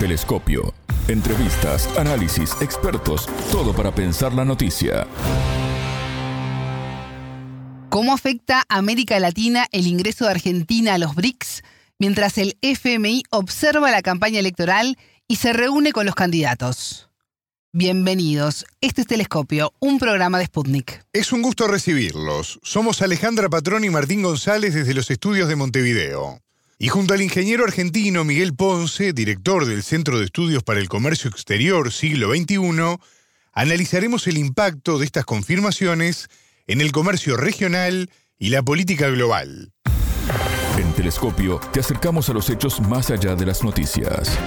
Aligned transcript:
Telescopio. 0.00 0.72
Entrevistas, 1.08 1.86
análisis, 1.98 2.56
expertos, 2.62 3.28
todo 3.52 3.74
para 3.74 3.94
pensar 3.94 4.32
la 4.32 4.46
noticia. 4.46 5.06
¿Cómo 7.90 8.14
afecta 8.14 8.64
a 8.70 8.78
América 8.78 9.20
Latina 9.20 9.66
el 9.72 9.86
ingreso 9.86 10.24
de 10.24 10.30
Argentina 10.30 10.94
a 10.94 10.98
los 10.98 11.14
BRICS 11.14 11.62
mientras 11.98 12.38
el 12.38 12.56
FMI 12.62 13.24
observa 13.28 13.90
la 13.90 14.00
campaña 14.00 14.38
electoral 14.38 14.96
y 15.28 15.36
se 15.36 15.52
reúne 15.52 15.92
con 15.92 16.06
los 16.06 16.14
candidatos? 16.14 17.10
Bienvenidos. 17.74 18.64
Este 18.80 19.02
es 19.02 19.06
Telescopio, 19.06 19.74
un 19.80 19.98
programa 19.98 20.38
de 20.38 20.46
Sputnik. 20.46 21.04
Es 21.12 21.30
un 21.30 21.42
gusto 21.42 21.68
recibirlos. 21.68 22.58
Somos 22.62 23.02
Alejandra 23.02 23.50
Patrón 23.50 23.84
y 23.84 23.90
Martín 23.90 24.22
González 24.22 24.72
desde 24.72 24.94
los 24.94 25.10
estudios 25.10 25.46
de 25.46 25.56
Montevideo. 25.56 26.40
Y 26.82 26.88
junto 26.88 27.12
al 27.12 27.20
ingeniero 27.20 27.64
argentino 27.64 28.24
Miguel 28.24 28.54
Ponce, 28.54 29.12
director 29.12 29.66
del 29.66 29.82
Centro 29.82 30.18
de 30.18 30.24
Estudios 30.24 30.62
para 30.62 30.80
el 30.80 30.88
Comercio 30.88 31.28
Exterior 31.28 31.92
Siglo 31.92 32.34
XXI, 32.34 32.96
analizaremos 33.52 34.26
el 34.26 34.38
impacto 34.38 34.98
de 34.98 35.04
estas 35.04 35.26
confirmaciones 35.26 36.28
en 36.66 36.80
el 36.80 36.90
comercio 36.90 37.36
regional 37.36 38.08
y 38.38 38.48
la 38.48 38.62
política 38.62 39.10
global. 39.10 39.72
En 40.78 40.90
Telescopio 40.94 41.60
te 41.70 41.80
acercamos 41.80 42.30
a 42.30 42.32
los 42.32 42.48
hechos 42.48 42.80
más 42.80 43.10
allá 43.10 43.36
de 43.36 43.44
las 43.44 43.62
noticias. 43.62 44.38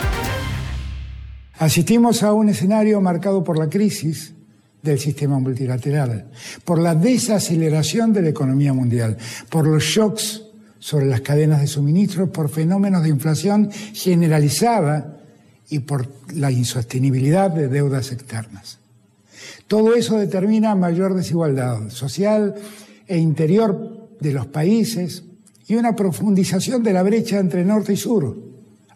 Asistimos 1.60 2.24
a 2.24 2.34
un 2.34 2.50
escenario 2.50 3.00
marcado 3.00 3.44
por 3.44 3.60
la 3.60 3.70
crisis 3.70 4.34
del 4.82 4.98
sistema 4.98 5.38
multilateral, 5.38 6.32
por 6.66 6.80
la 6.80 6.96
desaceleración 6.96 8.12
de 8.12 8.24
la 8.24 8.30
economía 8.30 8.74
mundial, 8.74 9.20
por 9.52 9.68
los 9.68 9.84
shocks 9.84 10.43
sobre 10.84 11.06
las 11.06 11.22
cadenas 11.22 11.62
de 11.62 11.68
suministro, 11.68 12.30
por 12.30 12.50
fenómenos 12.50 13.04
de 13.04 13.10
inflación 13.10 13.72
generalizada 13.94 15.18
y 15.70 15.80
por 15.80 16.10
la 16.36 16.52
insostenibilidad 16.52 17.50
de 17.50 17.70
deudas 17.70 18.12
externas. 18.12 18.80
Todo 19.68 19.96
eso 19.96 20.18
determina 20.18 20.76
mayor 20.76 21.14
desigualdad 21.14 21.90
social 21.90 22.56
e 23.08 23.18
interior 23.18 24.10
de 24.20 24.34
los 24.34 24.48
países 24.48 25.24
y 25.70 25.76
una 25.76 25.96
profundización 25.96 26.84
de 26.84 26.92
la 26.92 27.04
brecha 27.04 27.40
entre 27.40 27.64
norte 27.64 27.94
y 27.94 27.98
sur, 27.98 28.38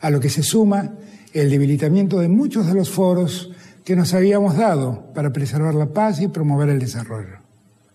a 0.02 0.10
lo 0.10 0.20
que 0.20 0.30
se 0.30 0.44
suma 0.44 0.94
el 1.32 1.50
debilitamiento 1.50 2.20
de 2.20 2.28
muchos 2.28 2.68
de 2.68 2.74
los 2.74 2.90
foros 2.90 3.54
que 3.86 3.96
nos 3.96 4.14
habíamos 4.14 4.58
dado 4.58 5.14
para 5.14 5.32
preservar 5.32 5.74
la 5.74 5.94
paz 5.94 6.20
y 6.20 6.28
promover 6.28 6.68
el 6.68 6.80
desarrollo. 6.80 7.38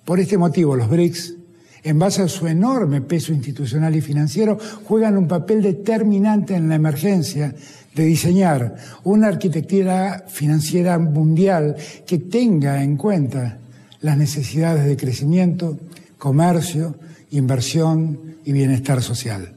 Por 0.07 0.19
este 0.19 0.39
motivo, 0.39 0.77
los 0.77 0.89
BRICS, 0.89 1.42
en 1.85 1.99
base 1.99 2.23
a 2.23 2.29
su 2.29 2.47
enorme 2.47 3.01
peso 3.01 3.33
institucional 3.33 3.95
y 3.97 4.01
financiero, 4.01 4.59
juegan 4.85 5.17
un 5.17 5.27
papel 5.27 5.63
determinante 5.63 6.55
en 6.55 6.69
la 6.69 6.77
emergencia 6.77 7.55
de 7.95 8.05
diseñar 8.05 8.77
una 9.05 9.29
arquitectura 9.29 10.25
financiera 10.29 10.99
mundial 10.99 11.77
que 12.07 12.19
tenga 12.19 12.83
en 12.83 12.97
cuenta 12.97 13.59
las 14.01 14.17
necesidades 14.17 14.87
de 14.87 14.97
crecimiento, 14.97 15.79
comercio, 16.19 16.97
inversión 17.31 18.37
y 18.45 18.53
bienestar 18.53 19.03
social. 19.03 19.57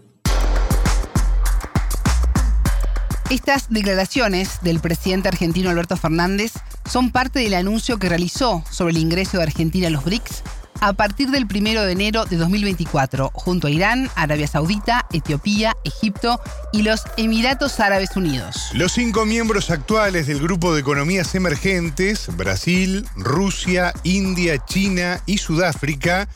Estas 3.30 3.70
declaraciones 3.70 4.60
del 4.62 4.80
presidente 4.80 5.28
argentino 5.28 5.70
Alberto 5.70 5.98
Fernández 5.98 6.54
son 6.90 7.12
parte 7.12 7.40
del 7.40 7.56
anuncio 7.56 7.98
que 7.98 8.08
realizó 8.08 8.64
sobre 8.70 8.92
el 8.92 9.00
ingreso 9.00 9.38
de 9.38 9.44
Argentina 9.44 9.88
a 9.88 9.90
los 9.90 10.06
BRICS 10.06 10.44
a 10.80 10.94
partir 10.94 11.30
del 11.30 11.46
1 11.46 11.82
de 11.82 11.92
enero 11.92 12.26
de 12.26 12.38
2024, 12.38 13.32
junto 13.34 13.68
a 13.68 13.70
Irán, 13.70 14.10
Arabia 14.16 14.48
Saudita, 14.48 15.06
Etiopía, 15.12 15.76
Egipto 15.84 16.40
y 16.72 16.84
los 16.84 17.04
Emiratos 17.18 17.80
Árabes 17.80 18.16
Unidos. 18.16 18.70
Los 18.74 18.94
cinco 18.94 19.26
miembros 19.26 19.70
actuales 19.70 20.28
del 20.28 20.40
Grupo 20.40 20.74
de 20.74 20.82
Economías 20.82 21.36
Emergentes, 21.36 22.28
Brasil, 22.36 23.08
Rusia, 23.16 23.94
India, 24.04 24.64
China 24.66 25.22
y 25.26 25.38
Sudáfrica, 25.38 26.28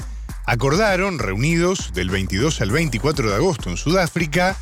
acordaron, 0.45 1.19
reunidos 1.19 1.91
del 1.93 2.09
22 2.09 2.61
al 2.61 2.71
24 2.71 3.29
de 3.29 3.35
agosto 3.35 3.69
en 3.69 3.77
Sudáfrica, 3.77 4.55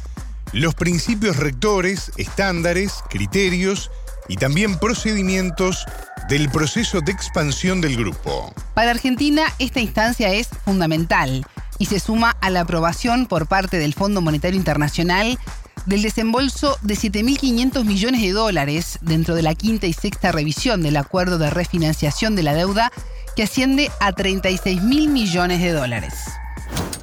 los 0.53 0.75
principios 0.75 1.37
rectores, 1.37 2.11
estándares, 2.17 3.03
criterios 3.09 3.91
y 4.27 4.35
también 4.35 4.77
procedimientos 4.77 5.85
del 6.29 6.49
proceso 6.49 7.01
de 7.01 7.11
expansión 7.11 7.81
del 7.81 7.95
grupo. 7.97 8.53
Para 8.73 8.91
Argentina, 8.91 9.43
esta 9.59 9.79
instancia 9.79 10.33
es 10.33 10.49
fundamental 10.65 11.45
y 11.79 11.85
se 11.85 11.99
suma 11.99 12.35
a 12.41 12.49
la 12.49 12.61
aprobación 12.61 13.27
por 13.27 13.47
parte 13.47 13.77
del 13.77 13.93
Fondo 13.93 14.21
Monetario 14.21 14.57
Internacional 14.57 15.37
del 15.85 16.01
desembolso 16.01 16.77
de 16.81 16.95
7.500 16.95 17.85
millones 17.85 18.21
de 18.21 18.31
dólares 18.31 18.99
dentro 19.01 19.35
de 19.35 19.41
la 19.41 19.55
quinta 19.55 19.87
y 19.87 19.93
sexta 19.93 20.31
revisión 20.31 20.83
del 20.83 20.97
acuerdo 20.97 21.37
de 21.37 21.49
refinanciación 21.49 22.35
de 22.35 22.43
la 22.43 22.53
deuda 22.53 22.91
que 23.35 23.43
asciende 23.43 23.89
a 24.01 24.11
36.000 24.11 24.81
millones 25.09 25.61
de 25.61 25.71
dólares. 25.71 26.13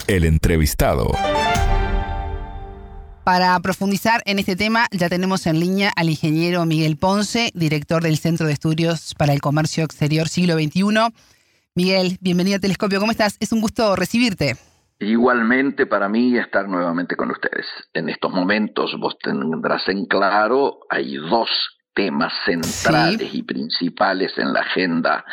El 0.06 0.24
entrevistado. 0.24 1.12
Para 3.24 3.58
profundizar 3.60 4.20
en 4.26 4.38
este 4.38 4.54
tema, 4.54 4.86
ya 4.90 5.08
tenemos 5.08 5.46
en 5.46 5.58
línea 5.58 5.90
al 5.96 6.10
ingeniero 6.10 6.66
Miguel 6.66 6.98
Ponce, 6.98 7.50
director 7.54 8.02
del 8.02 8.18
Centro 8.18 8.46
de 8.46 8.52
Estudios 8.52 9.14
para 9.14 9.32
el 9.32 9.40
Comercio 9.40 9.82
Exterior 9.82 10.28
Siglo 10.28 10.56
XXI. 10.56 11.10
Miguel, 11.74 12.18
bienvenido 12.20 12.58
a 12.58 12.60
Telescopio. 12.60 13.00
¿Cómo 13.00 13.12
estás? 13.12 13.38
Es 13.40 13.50
un 13.52 13.62
gusto 13.62 13.96
recibirte. 13.96 14.56
Igualmente 15.00 15.86
para 15.86 16.10
mí 16.10 16.36
estar 16.36 16.68
nuevamente 16.68 17.16
con 17.16 17.30
ustedes. 17.30 17.64
En 17.94 18.10
estos 18.10 18.30
momentos 18.30 18.94
vos 19.00 19.16
tendrás 19.18 19.88
en 19.88 20.04
claro, 20.04 20.80
hay 20.90 21.16
dos 21.16 21.48
temas 21.94 22.32
centrales 22.44 23.32
y 23.32 23.42
principales 23.42 24.36
en 24.36 24.52
la 24.52 24.60
agenda, 24.60 25.24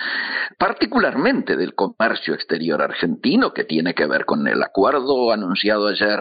particularmente 0.57 1.57
del 1.57 1.73
comercio 1.73 2.33
exterior 2.33 2.81
argentino, 2.81 3.53
que 3.53 3.63
tiene 3.63 3.93
que 3.93 4.05
ver 4.05 4.25
con 4.25 4.47
el 4.47 4.61
acuerdo 4.61 5.31
anunciado 5.31 5.87
ayer 5.87 6.19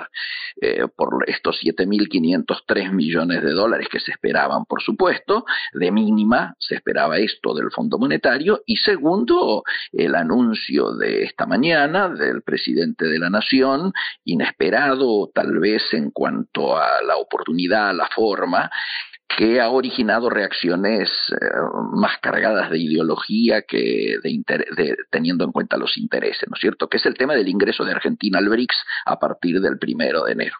eh, 0.60 0.86
por 0.96 1.24
estos 1.28 1.60
7.503 1.62 2.90
millones 2.92 3.42
de 3.42 3.52
dólares 3.52 3.88
que 3.90 4.00
se 4.00 4.12
esperaban, 4.12 4.64
por 4.64 4.82
supuesto, 4.82 5.44
de 5.74 5.90
mínima 5.90 6.56
se 6.58 6.76
esperaba 6.76 7.18
esto 7.18 7.54
del 7.54 7.70
Fondo 7.70 7.98
Monetario, 7.98 8.62
y 8.66 8.76
segundo, 8.76 9.62
el 9.92 10.14
anuncio 10.14 10.92
de 10.94 11.24
esta 11.24 11.46
mañana 11.46 12.08
del 12.08 12.42
presidente 12.42 13.06
de 13.06 13.18
la 13.18 13.30
Nación, 13.30 13.92
inesperado 14.24 15.30
tal 15.34 15.58
vez 15.58 15.82
en 15.92 16.10
cuanto 16.10 16.76
a 16.76 17.02
la 17.06 17.16
oportunidad, 17.16 17.90
a 17.90 17.92
la 17.92 18.08
forma, 18.08 18.70
que 19.36 19.60
ha 19.60 19.70
originado 19.70 20.28
reacciones 20.28 21.08
eh, 21.30 21.36
más 21.92 22.18
cargadas 22.18 22.70
de 22.70 22.78
ideología 22.78 23.62
que 23.62 24.16
de, 24.22 24.96
teniendo 25.10 25.44
en 25.44 25.52
cuenta 25.52 25.76
los 25.76 25.96
intereses, 25.96 26.48
¿no 26.48 26.54
es 26.54 26.60
cierto? 26.60 26.88
Que 26.88 26.96
es 26.96 27.06
el 27.06 27.16
tema 27.16 27.34
del 27.34 27.48
ingreso 27.48 27.84
de 27.84 27.92
Argentina 27.92 28.38
al 28.38 28.48
BRICS 28.48 28.76
a 29.06 29.18
partir 29.18 29.60
del 29.60 29.78
primero 29.78 30.24
de 30.24 30.32
enero. 30.32 30.56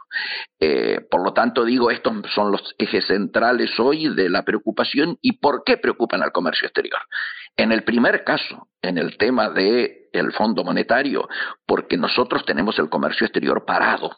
Eh, 0.60 1.00
por 1.10 1.25
lo 1.25 1.32
tanto, 1.32 1.64
digo, 1.64 1.91
estos 1.91 2.14
son 2.34 2.53
los 2.53 2.75
ejes 2.78 3.06
centrales 3.06 3.78
hoy 3.78 4.14
de 4.14 4.28
la 4.28 4.44
preocupación 4.44 5.19
y 5.20 5.32
por 5.32 5.64
qué 5.64 5.76
preocupan 5.76 6.22
al 6.22 6.32
comercio 6.32 6.66
exterior. 6.66 7.00
En 7.56 7.72
el 7.72 7.82
primer 7.82 8.25
caso, 8.25 8.69
en 8.82 8.98
el 8.98 9.16
tema 9.16 9.50
del 9.50 9.97
el 10.12 10.32
Fondo 10.32 10.64
Monetario, 10.64 11.28
porque 11.66 11.97
nosotros 11.97 12.44
tenemos 12.44 12.78
el 12.78 12.88
comercio 12.88 13.26
exterior 13.26 13.64
parado 13.64 14.16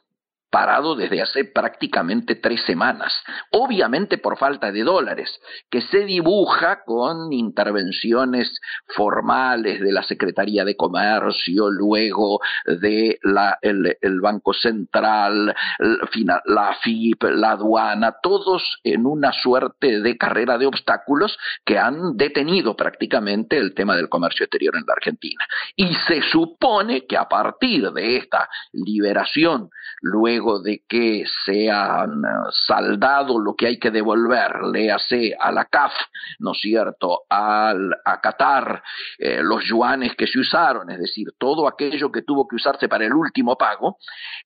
parado 0.52 0.94
desde 0.94 1.22
hace 1.22 1.46
prácticamente 1.46 2.34
tres 2.34 2.60
semanas, 2.66 3.10
obviamente 3.50 4.18
por 4.18 4.36
falta 4.36 4.70
de 4.70 4.84
dólares, 4.84 5.40
que 5.70 5.80
se 5.80 6.04
dibuja 6.04 6.84
con 6.84 7.32
intervenciones 7.32 8.60
formales 8.94 9.80
de 9.80 9.92
la 9.92 10.02
Secretaría 10.02 10.66
de 10.66 10.76
Comercio, 10.76 11.70
luego 11.70 12.40
de 12.66 13.18
la, 13.22 13.58
el, 13.62 14.20
Banco 14.20 14.52
Central, 14.52 15.54
la 15.78 16.76
FIP, 16.82 17.22
la 17.22 17.52
aduana, 17.52 18.16
todos 18.22 18.78
en 18.84 19.06
una 19.06 19.32
suerte 19.32 20.00
de 20.02 20.18
carrera 20.18 20.58
de 20.58 20.66
obstáculos 20.66 21.38
que 21.64 21.78
han 21.78 22.18
detenido 22.18 22.76
prácticamente 22.76 23.56
el 23.56 23.72
tema 23.72 23.96
del 23.96 24.10
comercio 24.10 24.44
exterior 24.44 24.76
en 24.76 24.84
la 24.86 24.92
Argentina. 24.92 25.46
Y 25.76 25.94
se 26.06 26.20
supone 26.30 27.06
que 27.06 27.16
a 27.16 27.26
partir 27.26 27.90
de 27.92 28.18
esta 28.18 28.50
liberación, 28.74 29.70
luego 30.02 30.41
de 30.42 30.82
que 30.88 31.24
sean 31.44 32.22
eh, 32.24 32.50
saldado 32.66 33.38
lo 33.38 33.54
que 33.54 33.66
hay 33.66 33.78
que 33.78 33.90
devolver, 33.90 34.62
léase 34.72 35.34
a 35.38 35.52
la 35.52 35.66
CAF, 35.66 35.92
¿no 36.40 36.52
es 36.52 36.60
cierto?, 36.60 37.22
al, 37.28 37.94
a 38.04 38.20
Qatar, 38.20 38.82
eh, 39.18 39.40
los 39.42 39.64
yuanes 39.64 40.14
que 40.16 40.26
se 40.26 40.40
usaron, 40.40 40.90
es 40.90 40.98
decir, 40.98 41.28
todo 41.38 41.68
aquello 41.68 42.10
que 42.10 42.22
tuvo 42.22 42.48
que 42.48 42.56
usarse 42.56 42.88
para 42.88 43.06
el 43.06 43.14
último 43.14 43.56
pago, 43.56 43.98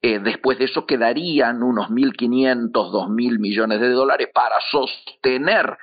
eh, 0.02 0.18
después 0.18 0.58
de 0.58 0.66
eso 0.66 0.86
quedarían 0.86 1.62
unos 1.62 1.88
1.500, 1.88 2.70
2.000 2.70 3.38
millones 3.38 3.80
de 3.80 3.88
dólares 3.90 4.28
para 4.34 4.56
sostener, 4.70 5.78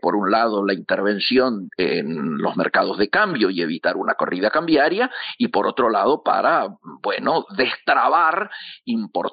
por 0.00 0.16
un 0.16 0.30
lado, 0.30 0.64
la 0.64 0.74
intervención 0.74 1.70
en 1.76 2.38
los 2.38 2.56
mercados 2.56 2.98
de 2.98 3.08
cambio 3.08 3.50
y 3.50 3.62
evitar 3.62 3.96
una 3.96 4.14
corrida 4.14 4.50
cambiaria, 4.50 5.10
y 5.38 5.48
por 5.48 5.66
otro 5.66 5.90
lado, 5.90 6.22
para, 6.22 6.68
bueno, 7.02 7.46
destrabar 7.56 8.50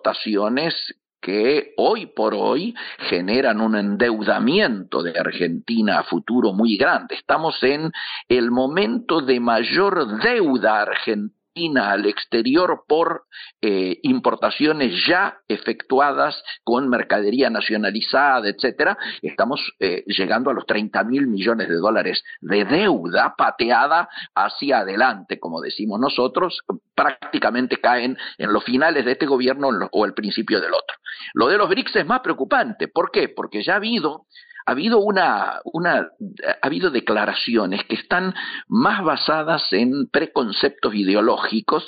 importaciones 0.10 0.96
que 1.22 1.74
hoy 1.78 2.06
por 2.08 2.34
hoy 2.34 2.74
generan 3.10 3.60
un 3.60 3.76
endeudamiento 3.76 5.04
de 5.04 5.20
Argentina 5.20 6.00
a 6.00 6.04
futuro 6.04 6.54
muy 6.54 6.78
grande. 6.78 7.16
Estamos 7.16 7.62
en 7.62 7.92
el 8.30 8.52
momento 8.52 9.20
de 9.22 9.40
mayor 9.40 10.22
deuda 10.22 10.82
argentina 10.82 11.39
al 11.56 12.06
exterior 12.06 12.84
por 12.88 13.26
eh, 13.62 14.00
importaciones 14.04 15.06
ya 15.06 15.40
efectuadas 15.48 16.42
con 16.64 16.88
mercadería 16.88 17.50
nacionalizada, 17.50 18.48
etcétera, 18.48 18.98
estamos 19.22 19.74
eh, 19.80 20.04
llegando 20.08 20.50
a 20.50 20.54
los 20.54 20.66
30 20.66 21.04
mil 21.04 21.28
millones 21.28 21.68
de 21.68 21.76
dólares 21.76 22.24
de 22.42 22.66
deuda 22.66 23.36
pateada 23.38 24.10
hacia 24.36 24.80
adelante, 24.80 25.40
como 25.40 25.62
decimos 25.62 26.00
nosotros, 26.00 26.62
prácticamente 26.96 27.78
caen 27.78 28.18
en 28.38 28.54
los 28.54 28.64
finales 28.64 29.04
de 29.06 29.14
este 29.14 29.26
gobierno 29.26 29.70
o 29.92 30.06
el 30.06 30.14
principio 30.14 30.62
del 30.62 30.74
otro. 30.74 30.98
Lo 31.34 31.48
de 31.48 31.58
los 31.58 31.68
BRICS 31.68 31.98
es 31.98 32.06
más 32.06 32.22
preocupante. 32.22 32.88
¿Por 32.88 33.12
qué? 33.12 33.30
Porque 33.30 33.64
ya 33.64 33.74
ha 33.74 33.78
habido 33.78 34.26
ha 34.70 34.72
habido 34.72 35.00
una, 35.00 35.62
una, 35.64 35.98
ha 35.98 36.68
habido 36.68 36.92
declaraciones 36.92 37.84
que 37.86 37.96
están 37.96 38.36
más 38.68 39.04
basadas 39.04 39.64
en 39.72 40.08
preconceptos 40.12 40.94
ideológicos 40.94 41.84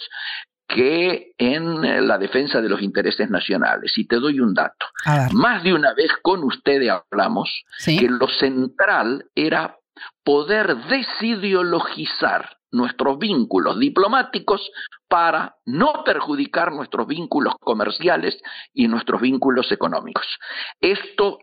que 0.67 1.33
en 1.37 2.07
la 2.07 2.17
defensa 2.17 2.59
de 2.59 2.69
los 2.69 2.81
intereses 2.81 3.29
nacionales. 3.29 3.95
Y 3.99 4.07
te 4.07 4.15
doy 4.15 4.39
un 4.39 4.55
dato. 4.55 4.87
Más 5.33 5.61
de 5.63 5.75
una 5.75 5.93
vez 5.93 6.09
con 6.23 6.43
ustedes 6.43 6.89
hablamos 6.89 7.63
que 7.85 8.09
lo 8.09 8.27
central 8.27 9.25
era 9.35 9.77
poder 10.23 10.75
desideologizar 10.89 12.57
nuestros 12.71 13.19
vínculos 13.19 13.79
diplomáticos 13.79 14.71
para 15.07 15.55
no 15.65 16.03
perjudicar 16.03 16.71
nuestros 16.71 17.05
vínculos 17.05 17.53
comerciales 17.59 18.41
y 18.73 18.87
nuestros 18.87 19.21
vínculos 19.21 19.71
económicos. 19.71 20.25
Esto 20.79 21.37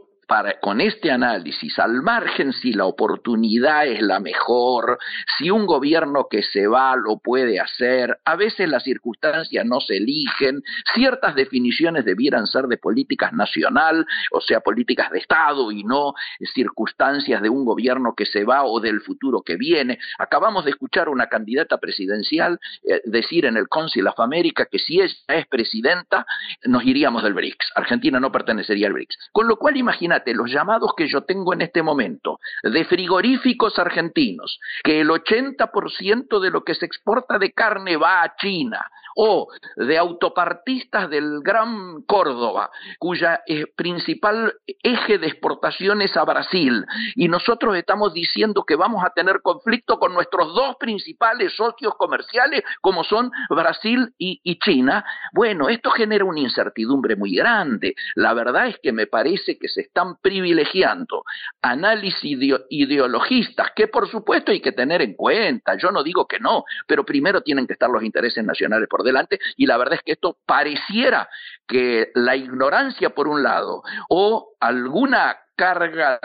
con 0.60 0.80
este 0.80 1.10
análisis, 1.10 1.78
al 1.78 2.02
margen 2.02 2.52
si 2.52 2.72
la 2.72 2.84
oportunidad 2.84 3.86
es 3.86 4.02
la 4.02 4.20
mejor, 4.20 4.98
si 5.38 5.50
un 5.50 5.66
gobierno 5.66 6.26
que 6.30 6.42
se 6.42 6.66
va 6.66 6.96
lo 6.96 7.18
puede 7.18 7.60
hacer, 7.60 8.18
a 8.24 8.36
veces 8.36 8.68
las 8.68 8.82
circunstancias 8.82 9.64
no 9.64 9.80
se 9.80 9.96
eligen, 9.96 10.62
ciertas 10.94 11.34
definiciones 11.34 12.04
debieran 12.04 12.46
ser 12.46 12.66
de 12.66 12.76
políticas 12.76 13.32
nacional, 13.32 14.06
o 14.30 14.40
sea, 14.40 14.60
políticas 14.60 15.10
de 15.10 15.18
Estado 15.18 15.72
y 15.72 15.82
no 15.84 16.12
circunstancias 16.54 17.40
de 17.40 17.48
un 17.48 17.64
gobierno 17.64 18.14
que 18.14 18.26
se 18.26 18.44
va 18.44 18.64
o 18.64 18.80
del 18.80 19.00
futuro 19.00 19.42
que 19.42 19.56
viene. 19.56 19.98
Acabamos 20.18 20.64
de 20.64 20.72
escuchar 20.72 21.08
una 21.08 21.28
candidata 21.28 21.78
presidencial 21.78 22.58
eh, 22.82 23.00
decir 23.04 23.46
en 23.46 23.56
el 23.56 23.68
Council 23.68 24.06
of 24.06 24.20
America 24.20 24.66
que 24.70 24.78
si 24.78 25.00
ella 25.00 25.14
es 25.28 25.46
presidenta, 25.46 26.26
nos 26.64 26.84
iríamos 26.84 27.22
del 27.22 27.34
BRICS. 27.34 27.72
Argentina 27.74 28.20
no 28.20 28.30
pertenecería 28.30 28.88
al 28.88 28.92
BRICS. 28.92 29.30
Con 29.32 29.48
lo 29.48 29.56
cual, 29.56 29.76
imagínate, 29.76 30.17
los 30.26 30.50
llamados 30.50 30.92
que 30.96 31.08
yo 31.08 31.22
tengo 31.22 31.52
en 31.52 31.62
este 31.62 31.82
momento 31.82 32.40
de 32.62 32.84
frigoríficos 32.84 33.78
argentinos, 33.78 34.60
que 34.82 35.00
el 35.00 35.08
80% 35.08 36.40
de 36.40 36.50
lo 36.50 36.64
que 36.64 36.74
se 36.74 36.86
exporta 36.86 37.38
de 37.38 37.52
carne 37.52 37.96
va 37.96 38.22
a 38.22 38.36
China, 38.36 38.90
o 39.20 39.48
de 39.74 39.98
autopartistas 39.98 41.10
del 41.10 41.40
Gran 41.42 42.02
Córdoba, 42.02 42.70
cuya 43.00 43.42
eh, 43.48 43.66
principal 43.74 44.54
eje 44.80 45.18
de 45.18 45.26
exportación 45.26 46.02
es 46.02 46.16
a 46.16 46.24
Brasil, 46.24 46.86
y 47.16 47.26
nosotros 47.26 47.76
estamos 47.76 48.14
diciendo 48.14 48.62
que 48.64 48.76
vamos 48.76 49.04
a 49.04 49.10
tener 49.10 49.42
conflicto 49.42 49.98
con 49.98 50.14
nuestros 50.14 50.54
dos 50.54 50.76
principales 50.76 51.52
socios 51.56 51.94
comerciales, 51.96 52.62
como 52.80 53.02
son 53.02 53.32
Brasil 53.50 54.14
y, 54.18 54.58
China, 54.60 55.04
bueno, 55.32 55.68
esto 55.68 55.90
genera 55.90 56.24
una 56.24 56.38
incertidumbre 56.38 57.16
muy 57.16 57.34
grande. 57.34 57.94
La 58.14 58.34
verdad 58.34 58.68
es 58.68 58.78
que 58.80 58.92
me 58.92 59.08
parece 59.08 59.58
que 59.58 59.66
se 59.66 59.80
están 59.80 60.16
privilegiando 60.22 61.24
análisis 61.60 62.38
ideologistas, 62.70 63.72
que 63.74 63.88
por 63.88 64.08
supuesto 64.08 64.52
hay 64.52 64.60
que 64.60 64.70
tener 64.70 65.02
en 65.02 65.14
cuenta, 65.14 65.76
yo 65.76 65.90
no 65.90 66.04
digo 66.04 66.28
que 66.28 66.38
no, 66.38 66.62
pero 66.86 67.04
primero 67.04 67.40
tienen 67.40 67.66
que 67.66 67.72
estar 67.72 67.90
los 67.90 68.04
intereses 68.04 68.44
nacionales 68.44 68.88
por 68.88 69.07
delante 69.08 69.38
y 69.56 69.66
la 69.66 69.76
verdad 69.76 69.94
es 69.94 70.02
que 70.02 70.12
esto 70.12 70.38
pareciera 70.46 71.28
que 71.66 72.10
la 72.14 72.36
ignorancia 72.36 73.10
por 73.10 73.28
un 73.28 73.42
lado 73.42 73.82
o 74.08 74.54
alguna 74.60 75.36
carga 75.58 76.20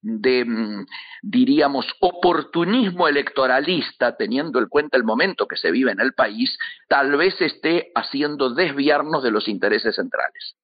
de, 0.00 0.44
mm, 0.44 0.86
diríamos, 1.22 1.84
oportunismo 2.00 3.08
electoralista, 3.08 4.16
teniendo 4.16 4.60
en 4.60 4.68
cuenta 4.68 4.96
el 4.96 5.02
momento 5.02 5.48
que 5.48 5.56
se 5.56 5.72
vive 5.72 5.90
en 5.90 6.00
el 6.00 6.14
país, 6.14 6.56
tal 6.88 7.16
vez 7.16 7.34
esté 7.40 7.90
haciendo 7.96 8.54
desviarnos 8.54 9.24
de 9.24 9.32
los 9.32 9.48
intereses 9.48 9.96
centrales. 9.96 10.54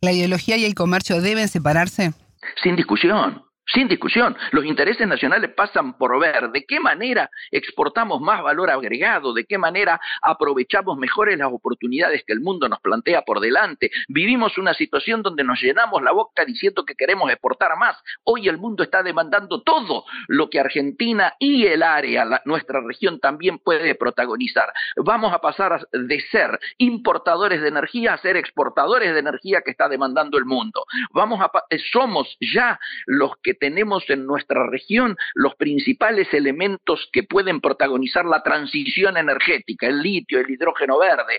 ¿La 0.00 0.12
ideología 0.12 0.56
y 0.56 0.64
el 0.64 0.74
comercio 0.74 1.20
deben 1.20 1.46
separarse? 1.46 2.12
Sin 2.60 2.74
discusión. 2.74 3.44
Sin 3.72 3.88
discusión, 3.88 4.36
los 4.52 4.64
intereses 4.64 5.06
nacionales 5.06 5.50
pasan 5.54 5.96
por 5.96 6.18
ver 6.20 6.50
de 6.50 6.64
qué 6.64 6.80
manera 6.80 7.30
exportamos 7.50 8.20
más 8.20 8.42
valor 8.42 8.70
agregado, 8.70 9.32
de 9.32 9.46
qué 9.46 9.56
manera 9.56 10.00
aprovechamos 10.22 10.98
mejores 10.98 11.38
las 11.38 11.48
oportunidades 11.50 12.24
que 12.26 12.34
el 12.34 12.40
mundo 12.40 12.68
nos 12.68 12.80
plantea 12.80 13.22
por 13.22 13.40
delante. 13.40 13.90
Vivimos 14.08 14.58
una 14.58 14.74
situación 14.74 15.22
donde 15.22 15.44
nos 15.44 15.60
llenamos 15.60 16.02
la 16.02 16.12
boca 16.12 16.44
diciendo 16.44 16.84
que 16.84 16.94
queremos 16.94 17.30
exportar 17.30 17.76
más. 17.78 17.96
Hoy 18.24 18.48
el 18.48 18.58
mundo 18.58 18.82
está 18.82 19.02
demandando 19.02 19.62
todo 19.62 20.04
lo 20.28 20.50
que 20.50 20.60
Argentina 20.60 21.34
y 21.38 21.66
el 21.66 21.82
área, 21.82 22.42
nuestra 22.44 22.80
región 22.80 23.18
también 23.18 23.58
puede 23.58 23.94
protagonizar. 23.94 24.72
Vamos 24.96 25.32
a 25.32 25.40
pasar 25.40 25.86
de 25.90 26.20
ser 26.30 26.58
importadores 26.78 27.62
de 27.62 27.68
energía 27.68 28.14
a 28.14 28.18
ser 28.18 28.36
exportadores 28.36 29.12
de 29.14 29.20
energía 29.20 29.62
que 29.64 29.70
está 29.70 29.88
demandando 29.88 30.36
el 30.38 30.44
mundo. 30.44 30.84
Vamos 31.12 31.40
a 31.40 31.50
somos 31.92 32.36
ya 32.40 32.78
los 33.06 33.36
que 33.42 33.53
tenemos 33.54 34.08
en 34.10 34.26
nuestra 34.26 34.66
región 34.66 35.16
los 35.34 35.54
principales 35.56 36.32
elementos 36.32 37.08
que 37.12 37.22
pueden 37.22 37.60
protagonizar 37.60 38.24
la 38.24 38.42
transición 38.42 39.16
energética, 39.16 39.86
el 39.86 40.02
litio, 40.02 40.40
el 40.40 40.50
hidrógeno 40.50 40.98
verde. 40.98 41.38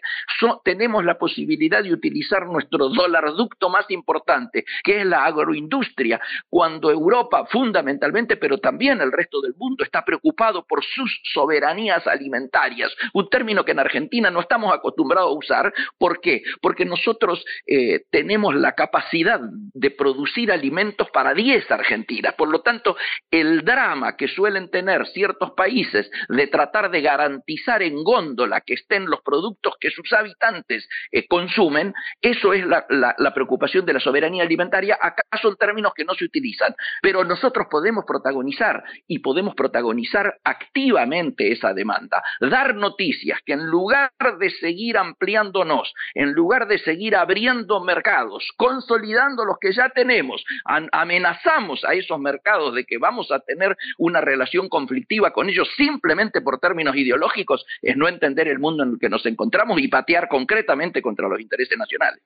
tenemos 0.64 1.04
la 1.06 1.18
posibilidad 1.18 1.84
de 1.84 1.94
utilizar 1.94 2.46
nuestro 2.46 2.90
dólar 2.90 3.34
ducto 3.34 3.70
más 3.70 3.90
importante, 3.90 4.66
que 4.84 5.02
es 5.02 5.06
la 5.06 5.26
agroindustria, 5.26 6.20
cuando 6.50 6.92
Europa 6.92 7.46
fundamentalmente, 7.52 8.38
pero 8.38 8.58
también 8.58 9.02
el 9.02 9.12
resto 9.12 9.42
del 9.42 9.56
mundo 9.58 9.84
está 9.84 10.04
preocupado 10.04 10.66
por 10.66 10.84
sus 10.84 11.22
soberanías 11.34 12.06
alimentarias, 12.08 12.92
un 13.14 13.30
término 13.30 13.64
que 13.64 13.72
en 13.72 13.80
Argentina 13.80 14.30
no 14.30 14.42
estamos 14.42 14.74
acostumbrados 14.74 15.30
a 15.30 15.38
usar. 15.38 15.74
¿Por 15.98 16.22
qué? 16.22 16.44
Porque 16.62 16.86
nosotros 16.86 17.44
eh, 17.68 18.02
tenemos 18.10 18.56
la 18.56 18.74
capacidad 18.74 19.40
de 19.42 19.92
producir 19.92 20.52
alimentos 20.52 21.10
para 21.12 21.34
10 21.34 21.70
argentinos 21.72 22.05
por 22.38 22.50
lo 22.50 22.62
tanto, 22.62 22.96
el 23.31 23.64
drama 23.64 24.16
que 24.16 24.28
suelen 24.28 24.69
tener 24.69 25.06
ciertos 25.07 25.52
países 25.52 26.09
de 26.30 26.47
tratar 26.47 26.92
de 26.92 27.02
garantizar 27.02 27.81
en 27.81 28.04
góndola 28.04 28.62
que 28.62 28.76
estén 28.76 29.06
los 29.06 29.21
productos 29.21 29.76
que 29.80 29.92
sus 29.92 30.12
habitantes 30.14 30.88
eh, 31.12 31.28
consumen, 31.28 31.94
eso 32.21 32.54
es 32.54 32.66
la, 32.66 32.85
preocupación 33.33 33.85
de 33.85 33.94
la 33.94 34.00
soberanía 34.00 34.44
alimentaria. 34.44 34.97
Acá 35.02 35.24
son 35.42 35.57
términos 35.57 35.94
que 35.95 36.06
no 36.06 36.14
se 36.14 36.26
utilizan, 36.26 36.74
pero 37.02 37.24
nosotros 37.24 37.68
podemos 37.69 38.06
protagonizar 38.06 38.83
y 39.07 39.19
podemos 39.19 39.56
protagonizar 39.56 40.38
activamente 40.44 41.52
esa 41.52 41.74
demanda, 41.74 42.24
dar 42.40 42.76
noticias 42.76 43.40
que 43.45 43.54
en 43.54 43.66
lugar 43.66 44.12
de 44.40 44.50
seguir 44.52 44.97
ampliándonos, 44.97 45.94
en 46.14 46.31
lugar 46.33 46.68
de 46.68 46.80
seguir 46.80 47.16
abriendo 47.16 47.83
mercados, 47.83 48.47
consolidando 48.56 49.44
los 49.44 49.57
que 49.59 49.74
ya 49.74 49.90
tenemos, 49.90 50.44
amenazamos 50.92 51.83
a 51.83 51.94
esos 51.95 52.19
mercados 52.19 52.75
de 52.75 52.85
que 52.85 52.97
vamos 52.97 53.31
a 53.31 53.40
tener 53.40 53.75
una 53.97 54.21
relación 54.21 54.69
conflictiva 54.69 55.31
con 55.31 55.49
ellos 55.49 55.68
simplemente 55.78 56.42
por 56.42 56.59
términos 56.59 56.95
ideológicos, 56.95 57.66
es 57.81 57.97
no 57.97 58.07
entender 58.07 58.47
el 58.47 58.59
mundo 58.59 58.83
en 58.83 58.92
el 58.92 58.99
que 58.99 59.09
nos 59.09 59.25
encontramos 59.25 59.80
y 59.81 59.87
patear 59.87 60.28
concretamente 60.28 61.02
contra 61.02 61.28
los 61.28 61.40
intereses 61.40 61.78
nacionales. 61.78 62.21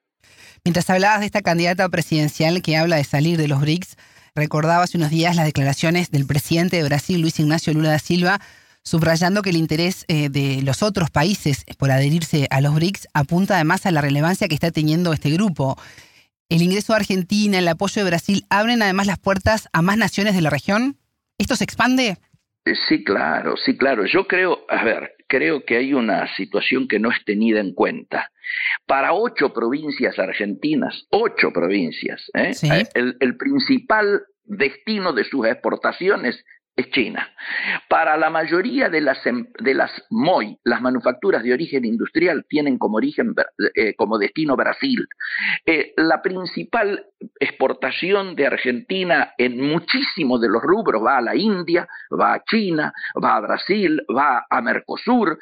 Mientras 0.64 0.88
hablabas 0.90 1.20
de 1.20 1.26
esta 1.26 1.42
candidata 1.42 1.88
presidencial 1.88 2.62
que 2.62 2.76
habla 2.76 2.96
de 2.96 3.04
salir 3.04 3.38
de 3.38 3.48
los 3.48 3.60
BRICS, 3.60 3.96
recordaba 4.34 4.84
hace 4.84 4.98
unos 4.98 5.10
días 5.10 5.36
las 5.36 5.46
declaraciones 5.46 6.10
del 6.10 6.26
presidente 6.26 6.76
de 6.76 6.84
Brasil, 6.84 7.20
Luis 7.20 7.40
Ignacio 7.40 7.72
Lula 7.72 7.90
da 7.90 7.98
Silva, 7.98 8.40
subrayando 8.82 9.42
que 9.42 9.50
el 9.50 9.56
interés 9.56 10.04
eh, 10.08 10.28
de 10.28 10.62
los 10.62 10.82
otros 10.82 11.10
países 11.10 11.64
por 11.78 11.90
adherirse 11.90 12.46
a 12.50 12.60
los 12.60 12.74
BRICS 12.74 13.08
apunta 13.14 13.54
además 13.54 13.86
a 13.86 13.90
la 13.90 14.00
relevancia 14.00 14.48
que 14.48 14.54
está 14.54 14.70
teniendo 14.70 15.12
este 15.12 15.30
grupo. 15.30 15.78
¿El 16.50 16.62
ingreso 16.62 16.92
de 16.92 16.98
Argentina, 16.98 17.58
el 17.58 17.68
apoyo 17.68 18.02
de 18.02 18.10
Brasil 18.10 18.44
abren 18.50 18.82
además 18.82 19.06
las 19.06 19.20
puertas 19.20 19.68
a 19.72 19.82
más 19.82 19.96
naciones 19.96 20.34
de 20.34 20.42
la 20.42 20.50
región? 20.50 20.96
¿Esto 21.38 21.54
se 21.54 21.62
expande? 21.62 22.16
Eh, 22.64 22.74
sí, 22.88 23.04
claro, 23.04 23.56
sí, 23.56 23.78
claro. 23.78 24.04
Yo 24.04 24.26
creo, 24.26 24.66
a 24.68 24.82
ver, 24.82 25.12
creo 25.28 25.64
que 25.64 25.76
hay 25.76 25.94
una 25.94 26.26
situación 26.34 26.88
que 26.88 26.98
no 26.98 27.12
es 27.12 27.24
tenida 27.24 27.60
en 27.60 27.72
cuenta. 27.72 28.32
Para 28.84 29.12
ocho 29.12 29.52
provincias 29.52 30.18
argentinas, 30.18 31.06
ocho 31.10 31.52
provincias, 31.52 32.20
¿eh? 32.34 32.50
el, 32.94 33.16
el 33.20 33.36
principal 33.36 34.22
destino 34.42 35.12
de 35.12 35.22
sus 35.22 35.46
exportaciones 35.46 36.44
es 36.76 36.90
China. 36.90 37.28
Para 37.88 38.16
la 38.16 38.30
mayoría 38.30 38.88
de 38.88 39.00
las, 39.00 39.24
em, 39.26 39.46
de 39.58 39.74
las 39.74 39.90
MOI, 40.10 40.58
las 40.64 40.80
manufacturas 40.80 41.42
de 41.42 41.52
origen 41.52 41.84
industrial 41.84 42.44
tienen 42.48 42.78
como, 42.78 42.96
origen, 42.96 43.34
eh, 43.74 43.94
como 43.96 44.18
destino 44.18 44.56
Brasil. 44.56 45.06
Eh, 45.66 45.92
la 45.96 46.22
principal 46.22 47.06
exportación 47.38 48.34
de 48.34 48.46
Argentina 48.46 49.34
en 49.36 49.60
muchísimos 49.60 50.40
de 50.40 50.48
los 50.48 50.62
rubros 50.62 51.04
va 51.04 51.18
a 51.18 51.22
la 51.22 51.36
India, 51.36 51.86
va 52.18 52.34
a 52.34 52.42
China, 52.44 52.92
va 53.22 53.36
a 53.36 53.40
Brasil, 53.40 54.00
va 54.16 54.46
a 54.48 54.60
Mercosur, 54.62 55.38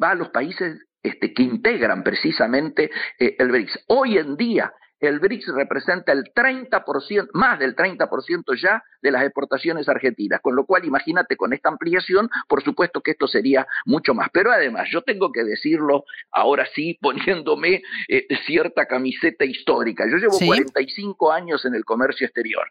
va 0.00 0.10
a 0.10 0.14
los 0.14 0.28
países 0.28 0.78
este, 1.02 1.32
que 1.32 1.42
integran 1.42 2.02
precisamente 2.02 2.90
eh, 3.18 3.36
el 3.38 3.48
BRICS. 3.48 3.84
Hoy 3.88 4.18
en 4.18 4.36
día 4.36 4.72
el 5.00 5.18
BRICS 5.20 5.48
representa 5.54 6.12
el 6.12 6.24
30%, 6.34 7.28
más 7.32 7.58
del 7.58 7.76
30% 7.76 8.60
ya 8.60 8.82
de 9.02 9.10
las 9.10 9.22
exportaciones 9.22 9.88
argentinas, 9.88 10.40
con 10.40 10.56
lo 10.56 10.64
cual 10.64 10.84
imagínate 10.84 11.36
con 11.36 11.52
esta 11.52 11.68
ampliación, 11.68 12.30
por 12.48 12.62
supuesto 12.62 13.00
que 13.00 13.12
esto 13.12 13.26
sería 13.28 13.66
mucho 13.84 14.14
más. 14.14 14.28
Pero 14.32 14.50
además, 14.50 14.88
yo 14.90 15.02
tengo 15.02 15.32
que 15.32 15.44
decirlo 15.44 16.04
ahora 16.30 16.66
sí, 16.74 16.98
poniéndome 17.02 17.82
eh, 18.08 18.26
cierta 18.46 18.86
camiseta 18.86 19.44
histórica. 19.44 20.04
Yo 20.10 20.16
llevo 20.16 20.38
45 20.38 21.32
años 21.32 21.64
en 21.64 21.74
el 21.74 21.84
comercio 21.84 22.26
exterior. 22.26 22.66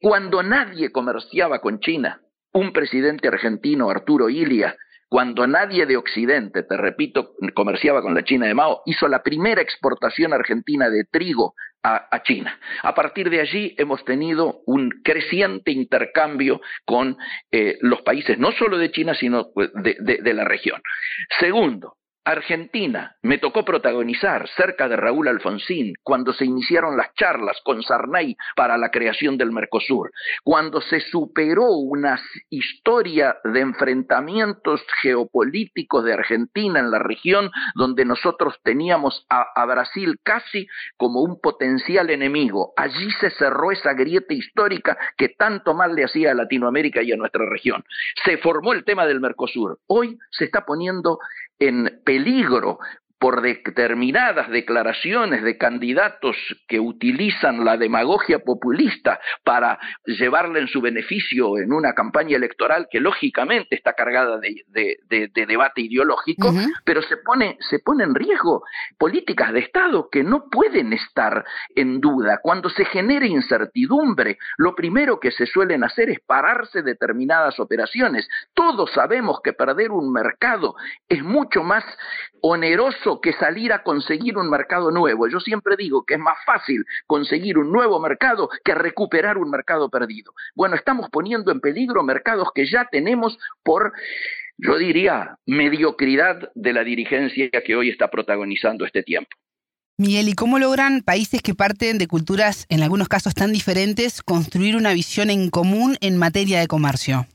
Cuando 0.00 0.42
nadie 0.42 0.90
comerciaba 0.92 1.60
con 1.60 1.80
China, 1.80 2.20
un 2.52 2.72
presidente 2.72 3.28
argentino, 3.28 3.90
Arturo 3.90 4.30
Ilia, 4.30 4.76
cuando 5.16 5.46
nadie 5.46 5.86
de 5.86 5.96
Occidente, 5.96 6.62
te 6.62 6.76
repito, 6.76 7.32
comerciaba 7.54 8.02
con 8.02 8.14
la 8.14 8.22
China 8.22 8.48
de 8.48 8.52
Mao, 8.52 8.82
hizo 8.84 9.08
la 9.08 9.22
primera 9.22 9.62
exportación 9.62 10.34
argentina 10.34 10.90
de 10.90 11.04
trigo 11.04 11.54
a, 11.82 12.22
China. 12.22 12.60
A 12.82 12.94
partir 12.94 13.30
de 13.30 13.40
allí 13.40 13.74
hemos 13.78 14.04
tenido 14.04 14.60
un 14.66 14.90
creciente 15.02 15.70
intercambio 15.70 16.60
con 16.84 17.16
eh, 17.50 17.78
los 17.80 18.02
países, 18.02 18.38
no 18.38 18.52
solo 18.52 18.76
de 18.76 18.90
China, 18.90 19.14
sino 19.14 19.52
pues, 19.54 19.70
de 19.72 20.34
la 20.34 20.44
región. 20.44 20.82
Segundo, 21.40 21.95
Argentina, 22.26 23.14
me 23.22 23.38
tocó 23.38 23.64
protagonizar 23.64 24.48
cerca 24.56 24.88
de 24.88 24.96
Raúl 24.96 25.28
Alfonsín 25.28 25.94
cuando 26.02 26.32
se 26.32 26.44
iniciaron 26.44 26.96
las 26.96 27.14
charlas 27.14 27.56
con 27.64 27.84
Sarney 27.84 28.36
para 28.56 28.76
la 28.76 28.90
creación 28.90 29.38
del 29.38 29.52
Mercosur, 29.52 30.10
cuando 30.42 30.80
se 30.80 30.98
superó 30.98 31.70
una 31.70 32.20
historia 32.50 33.36
de 33.44 33.60
enfrentamientos 33.60 34.84
geopolíticos 35.00 36.04
de 36.04 36.14
Argentina 36.14 36.80
en 36.80 36.90
la 36.90 36.98
región 36.98 37.52
donde 37.76 38.04
nosotros 38.04 38.56
teníamos 38.64 39.24
a, 39.30 39.46
a 39.54 39.64
Brasil 39.64 40.18
casi 40.24 40.66
como 40.96 41.20
un 41.20 41.40
potencial 41.40 42.10
enemigo. 42.10 42.72
Allí 42.76 43.08
se 43.20 43.30
cerró 43.30 43.70
esa 43.70 43.94
grieta 43.94 44.34
histórica 44.34 44.98
que 45.16 45.28
tanto 45.28 45.74
mal 45.74 45.94
le 45.94 46.04
hacía 46.04 46.32
a 46.32 46.34
Latinoamérica 46.34 47.02
y 47.04 47.12
a 47.12 47.16
nuestra 47.16 47.48
región. 47.48 47.84
Se 48.24 48.36
formó 48.38 48.72
el 48.72 48.84
tema 48.84 49.06
del 49.06 49.20
Mercosur. 49.20 49.78
Hoy 49.86 50.18
se 50.32 50.46
está 50.46 50.66
poniendo 50.66 51.20
en 51.58 52.00
peligro 52.04 52.78
por 53.18 53.40
determinadas 53.40 54.50
declaraciones 54.50 55.42
de 55.42 55.56
candidatos 55.56 56.36
que 56.68 56.80
utilizan 56.80 57.64
la 57.64 57.76
demagogia 57.76 58.40
populista 58.40 59.18
para 59.42 59.78
llevarle 60.04 60.60
en 60.60 60.68
su 60.68 60.80
beneficio 60.80 61.58
en 61.58 61.72
una 61.72 61.94
campaña 61.94 62.36
electoral 62.36 62.88
que 62.90 63.00
lógicamente 63.00 63.74
está 63.74 63.94
cargada 63.94 64.38
de, 64.38 64.98
debate 65.46 65.80
ideológico, 65.80 66.52
pero 66.84 67.00
se 67.02 67.16
pone, 67.18 67.56
se 67.70 67.78
pone 67.78 68.04
en 68.04 68.14
riesgo 68.14 68.64
políticas 68.98 69.52
de 69.52 69.60
Estado 69.60 70.08
que 70.10 70.22
no 70.22 70.48
pueden 70.50 70.92
estar 70.92 71.44
en 71.74 72.00
duda. 72.00 72.40
Cuando 72.42 72.68
se 72.68 72.84
genera 72.84 73.26
incertidumbre, 73.26 74.38
lo 74.58 74.74
primero 74.74 75.18
que 75.20 75.30
se 75.30 75.46
suelen 75.46 75.84
hacer 75.84 76.10
es 76.10 76.20
pararse 76.20 76.82
determinadas 76.82 77.58
operaciones. 77.60 78.28
Todos 78.52 78.92
sabemos 78.92 79.40
que 79.42 79.52
perder 79.52 79.90
un 79.90 80.12
mercado 80.12 80.74
es 81.08 81.22
mucho 81.22 81.62
más 81.62 81.84
oneroso 82.42 83.15
que 83.20 83.32
salir 83.34 83.72
a 83.72 83.82
conseguir 83.82 84.36
un 84.36 84.50
mercado 84.50 84.90
nuevo. 84.90 85.28
Yo 85.28 85.40
siempre 85.40 85.76
digo 85.76 86.04
que 86.04 86.14
es 86.14 86.20
más 86.20 86.38
fácil 86.44 86.84
conseguir 87.06 87.58
un 87.58 87.72
nuevo 87.72 88.00
mercado 88.00 88.48
que 88.64 88.74
recuperar 88.74 89.38
un 89.38 89.50
mercado 89.50 89.88
perdido. 89.88 90.32
Bueno, 90.54 90.76
estamos 90.76 91.10
poniendo 91.10 91.52
en 91.52 91.60
peligro 91.60 92.02
mercados 92.02 92.48
que 92.54 92.66
ya 92.66 92.88
tenemos 92.90 93.38
por 93.62 93.92
yo 94.58 94.78
diría, 94.78 95.36
mediocridad 95.44 96.50
de 96.54 96.72
la 96.72 96.82
dirigencia 96.82 97.50
que 97.64 97.76
hoy 97.76 97.90
está 97.90 98.08
protagonizando 98.08 98.86
este 98.86 99.02
tiempo. 99.02 99.30
Miguel, 99.98 100.28
¿y 100.28 100.34
cómo 100.34 100.58
logran 100.58 101.00
países 101.02 101.42
que 101.42 101.54
parten 101.54 101.98
de 101.98 102.06
culturas, 102.06 102.66
en 102.68 102.82
algunos 102.82 103.08
casos 103.08 103.34
tan 103.34 103.52
diferentes, 103.52 104.22
construir 104.22 104.76
una 104.76 104.92
visión 104.92 105.30
en 105.30 105.50
común 105.50 105.96
en 106.00 106.18
materia 106.18 106.60
de 106.60 106.66
comercio? 106.66 107.26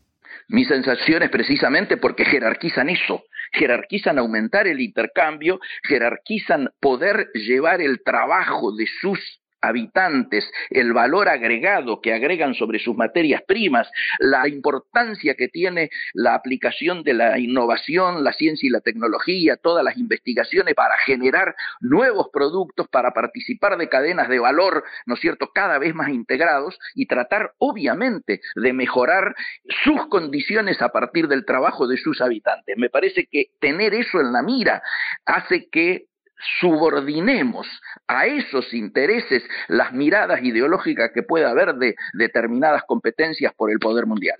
Mi 0.48 0.66
sensación 0.66 1.24
es 1.24 1.30
precisamente 1.30 1.98
porque 1.98 2.26
jerarquizan 2.26 2.90
eso, 2.90 3.24
jerarquizan 3.51 4.20
aumentar 4.20 4.67
el 4.67 4.79
intercambio, 4.79 5.60
jerarquizan 5.84 6.70
poder 6.79 7.29
llevar 7.34 7.81
el 7.81 8.03
trabajo 8.03 8.75
de 8.75 8.88
sus 9.01 9.41
habitantes, 9.62 10.50
el 10.70 10.94
valor 10.94 11.30
agregado 11.30 12.01
que 12.01 12.13
agregan 12.13 12.53
sobre 12.56 12.80
sus 12.80 12.96
materias 12.96 13.41
primas, 13.48 13.89
la 14.20 14.48
importancia 14.48 15.36
que 15.36 15.48
tiene 15.48 15.89
la 16.13 16.36
aplicación 16.36 17.03
de 17.03 17.13
la 17.13 17.39
innovación, 17.39 18.24
la 18.24 18.34
ciencia 18.34 18.68
y 18.68 18.72
la 18.72 18.82
tecnología, 18.82 19.58
todas 19.58 19.84
las 19.84 19.98
investigaciones 19.98 20.74
para 20.74 20.98
generar 21.06 21.56
nuevos 21.80 22.27
productos, 22.32 22.88
para 22.89 23.12
participar 23.12 23.77
de 23.77 23.89
cadenas 23.89 24.30
de 24.30 24.39
valor, 24.39 24.84
¿no 25.06 25.15
es 25.15 25.22
cierto?, 25.22 25.51
cada 25.53 25.77
vez 25.77 25.94
más 25.94 26.10
integrados 26.10 26.80
y 26.96 27.06
tratar 27.06 27.53
obviamente 27.58 28.41
de 28.56 28.74
mejorar 28.74 29.36
sus 29.84 30.08
condiciones 30.08 30.82
a 30.82 30.89
partir 30.89 31.27
del 31.27 31.46
trabajo 31.46 31.88
de 31.88 31.98
sus 31.98 32.22
habitantes. 32.22 32.75
Me 32.77 32.89
parece 32.89 33.27
que 33.27 33.51
tener 33.60 33.94
eso 33.94 34.20
en 34.20 34.34
la 34.34 34.41
mira 34.41 34.82
hace 35.25 35.70
que 35.70 36.06
subordinemos 36.60 37.68
a 38.08 38.26
esos 38.26 38.74
intereses 38.74 39.44
las 39.68 39.94
miradas 39.94 40.44
ideológicas 40.44 41.12
que 41.14 41.24
pueda 41.24 41.50
haber 41.50 41.76
de 41.76 41.96
determinadas 42.14 42.84
competencias 42.88 43.54
por 43.56 43.72
el 43.72 43.80
poder 43.80 44.06
mundial. 44.06 44.40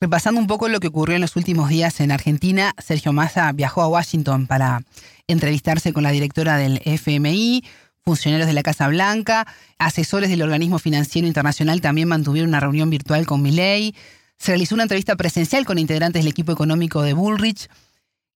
Repasando 0.00 0.40
un 0.40 0.46
poco 0.46 0.68
lo 0.68 0.80
que 0.80 0.88
ocurrió 0.88 1.16
en 1.16 1.20
los 1.20 1.36
últimos 1.36 1.68
días 1.68 2.00
en 2.00 2.10
Argentina, 2.10 2.72
Sergio 2.78 3.12
Massa 3.12 3.52
viajó 3.52 3.82
a 3.82 3.88
Washington 3.88 4.46
para 4.46 4.80
entrevistarse 5.26 5.92
con 5.92 6.02
la 6.02 6.10
directora 6.10 6.56
del 6.56 6.80
FMI, 6.84 7.64
funcionarios 8.02 8.46
de 8.46 8.54
la 8.54 8.62
Casa 8.62 8.88
Blanca, 8.88 9.46
asesores 9.78 10.30
del 10.30 10.42
organismo 10.42 10.78
financiero 10.78 11.28
internacional 11.28 11.80
también 11.80 12.08
mantuvieron 12.08 12.48
una 12.48 12.60
reunión 12.60 12.88
virtual 12.88 13.26
con 13.26 13.42
Milley. 13.42 13.94
Se 14.38 14.52
realizó 14.52 14.74
una 14.74 14.84
entrevista 14.84 15.16
presencial 15.16 15.66
con 15.66 15.78
integrantes 15.78 16.22
del 16.22 16.32
equipo 16.32 16.52
económico 16.52 17.02
de 17.02 17.12
Bullrich. 17.12 17.68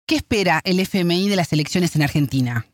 ¿Qué 0.07 0.17
espera 0.17 0.61
el 0.65 0.81
FMI 0.81 1.31
de 1.31 1.37
las 1.37 1.53
elecciones 1.55 1.97
en 1.97 2.03
Argentina? 2.03 2.67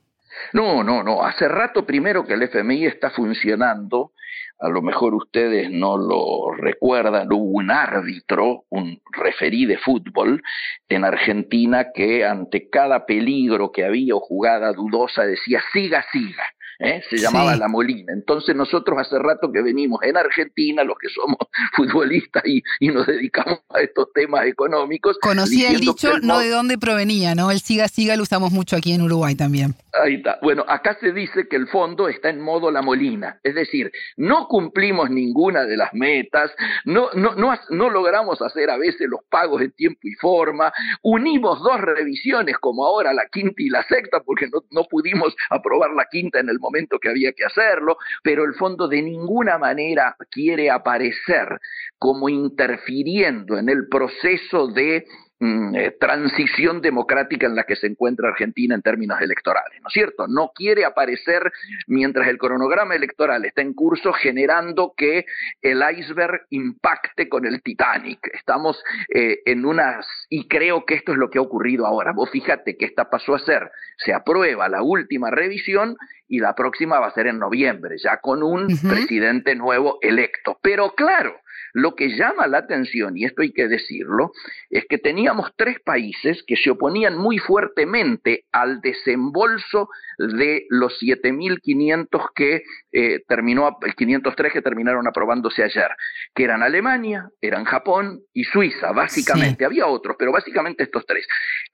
No, 0.52 0.82
no, 0.82 1.02
no. 1.02 1.24
Hace 1.24 1.48
rato 1.48 1.86
primero 1.86 2.24
que 2.24 2.34
el 2.34 2.42
FMI 2.42 2.86
está 2.86 3.10
funcionando. 3.10 4.12
A 4.60 4.68
lo 4.68 4.82
mejor 4.82 5.14
ustedes 5.14 5.70
no 5.70 5.96
lo 5.96 6.52
recuerdan, 6.52 7.32
hubo 7.32 7.58
un 7.58 7.70
árbitro, 7.70 8.64
un 8.68 9.00
referí 9.12 9.64
de 9.66 9.78
fútbol 9.78 10.42
en 10.88 11.04
Argentina 11.04 11.88
que 11.94 12.24
ante 12.24 12.68
cada 12.68 13.06
peligro 13.06 13.72
que 13.72 13.84
había 13.84 14.14
o 14.14 14.20
jugada 14.20 14.72
dudosa 14.72 15.24
decía 15.24 15.62
siga, 15.72 16.04
siga. 16.12 16.44
¿eh? 16.80 17.02
se 17.08 17.18
llamaba 17.18 17.54
La 17.56 17.68
Molina. 17.68 18.12
Entonces 18.12 18.56
nosotros 18.56 18.98
hace 18.98 19.18
rato 19.18 19.52
que 19.52 19.62
venimos 19.62 20.00
en 20.02 20.16
Argentina, 20.16 20.82
los 20.82 20.96
que 20.98 21.08
somos 21.08 21.38
futbolistas 21.76 22.42
y, 22.46 22.62
nos 22.90 23.06
dedicamos 23.06 23.60
a 23.68 23.80
estos 23.80 24.12
temas 24.12 24.46
económicos. 24.46 25.16
Conocía 25.20 25.70
el 25.70 25.78
dicho, 25.78 26.18
no 26.22 26.40
de 26.40 26.50
dónde 26.50 26.76
provenía, 26.76 27.36
¿no? 27.36 27.52
El 27.52 27.60
siga 27.60 27.86
siga 27.86 28.16
lo 28.16 28.24
usamos 28.24 28.50
mucho 28.50 28.76
aquí 28.76 28.92
en 28.92 29.02
Uruguay 29.02 29.36
también. 29.36 29.74
Ahí 29.92 30.14
está. 30.14 30.38
Bueno, 30.42 30.64
acá 30.66 30.96
se 31.00 31.12
dice 31.12 31.46
que 31.48 31.56
el 31.56 31.68
fondo 31.68 32.08
está 32.08 32.30
en 32.30 32.40
modo 32.40 32.70
La 32.70 32.82
Molina, 32.82 33.38
es 33.44 33.54
decir, 33.54 33.92
no 34.16 34.48
cumplimos 34.50 35.08
ninguna 35.10 35.64
de 35.64 35.76
las 35.76 35.94
metas, 35.94 36.50
no, 36.84 37.08
logramos 37.14 38.42
hacer 38.42 38.68
a 38.68 38.76
veces 38.76 39.08
los 39.08 39.20
pagos 39.30 39.62
en 39.62 39.70
tiempo 39.70 40.00
y 40.02 40.14
forma, 40.14 40.72
unimos 41.02 41.62
dos 41.62 41.80
revisiones 41.80 42.58
como 42.58 42.84
ahora 42.84 43.14
la 43.14 43.26
quinta 43.30 43.62
y 43.62 43.68
la 43.68 43.84
sexta 43.84 44.18
porque 44.26 44.48
no, 44.72 44.82
pudimos 44.90 45.36
aprobar 45.50 45.92
la 45.92 46.06
quinta 46.10 46.40
en 46.40 46.48
el 46.48 46.58
momento 46.58 46.98
que 46.98 47.10
había 47.10 47.32
que 47.32 47.44
hacerlo, 47.44 47.96
pero 48.24 48.42
el 48.42 48.54
fondo 48.54 48.88
de 48.88 49.02
ninguna 49.02 49.56
manera 49.56 50.16
quiere 50.32 50.68
aparecer 50.68 51.60
como 51.96 52.28
interfiriendo 52.28 53.56
en 53.56 53.68
el 53.68 53.86
proceso 53.88 54.66
de 54.66 55.06
Mm, 55.42 55.74
eh, 55.74 55.90
transición 55.98 56.82
democrática 56.82 57.46
en 57.46 57.54
la 57.54 57.64
que 57.64 57.74
se 57.74 57.86
encuentra 57.86 58.28
Argentina 58.28 58.74
en 58.74 58.82
términos 58.82 59.22
electorales, 59.22 59.80
¿no 59.80 59.88
es 59.88 59.94
cierto? 59.94 60.28
No 60.28 60.52
quiere 60.54 60.84
aparecer 60.84 61.50
mientras 61.86 62.28
el 62.28 62.36
cronograma 62.36 62.94
electoral 62.94 63.46
está 63.46 63.62
en 63.62 63.72
curso 63.72 64.12
generando 64.12 64.92
que 64.94 65.24
el 65.62 65.82
iceberg 65.96 66.42
impacte 66.50 67.30
con 67.30 67.46
el 67.46 67.62
Titanic. 67.62 68.18
Estamos 68.34 68.84
eh, 69.14 69.38
en 69.46 69.64
unas, 69.64 70.06
y 70.28 70.46
creo 70.46 70.84
que 70.84 70.96
esto 70.96 71.12
es 71.12 71.18
lo 71.18 71.30
que 71.30 71.38
ha 71.38 71.42
ocurrido 71.42 71.86
ahora. 71.86 72.12
Vos 72.12 72.28
fíjate 72.28 72.76
que 72.76 72.84
esta 72.84 73.08
pasó 73.08 73.34
a 73.34 73.38
ser, 73.38 73.70
se 73.96 74.12
aprueba 74.12 74.68
la 74.68 74.82
última 74.82 75.30
revisión 75.30 75.96
y 76.28 76.40
la 76.40 76.54
próxima 76.54 77.00
va 77.00 77.06
a 77.06 77.14
ser 77.14 77.28
en 77.28 77.38
noviembre, 77.38 77.96
ya 77.96 78.18
con 78.18 78.42
un 78.42 78.66
presidente 78.66 79.54
nuevo 79.54 79.96
electo. 80.02 80.58
Pero 80.60 80.94
claro, 80.94 81.40
lo 81.72 81.94
que 81.94 82.16
llama 82.16 82.46
la 82.46 82.58
atención, 82.58 83.16
y 83.16 83.24
esto 83.24 83.42
hay 83.42 83.52
que 83.52 83.68
decirlo, 83.68 84.32
es 84.70 84.84
que 84.88 84.98
teníamos 84.98 85.52
tres 85.56 85.78
países 85.80 86.42
que 86.46 86.56
se 86.56 86.70
oponían 86.70 87.16
muy 87.16 87.38
fuertemente 87.38 88.44
al 88.52 88.80
desembolso 88.80 89.88
de 90.18 90.66
los 90.68 91.00
7.500 91.00 92.30
que 92.34 92.62
eh, 92.92 93.20
terminó, 93.26 93.78
el 93.82 93.94
503 93.94 94.52
que 94.52 94.62
terminaron 94.62 95.06
aprobándose 95.06 95.62
ayer, 95.62 95.90
que 96.34 96.44
eran 96.44 96.62
Alemania, 96.62 97.28
eran 97.40 97.64
Japón 97.64 98.20
y 98.32 98.44
Suiza, 98.44 98.92
básicamente. 98.92 99.64
Había 99.64 99.86
otros, 99.86 100.16
pero 100.18 100.32
básicamente 100.32 100.84
estos 100.84 101.06
tres. 101.06 101.26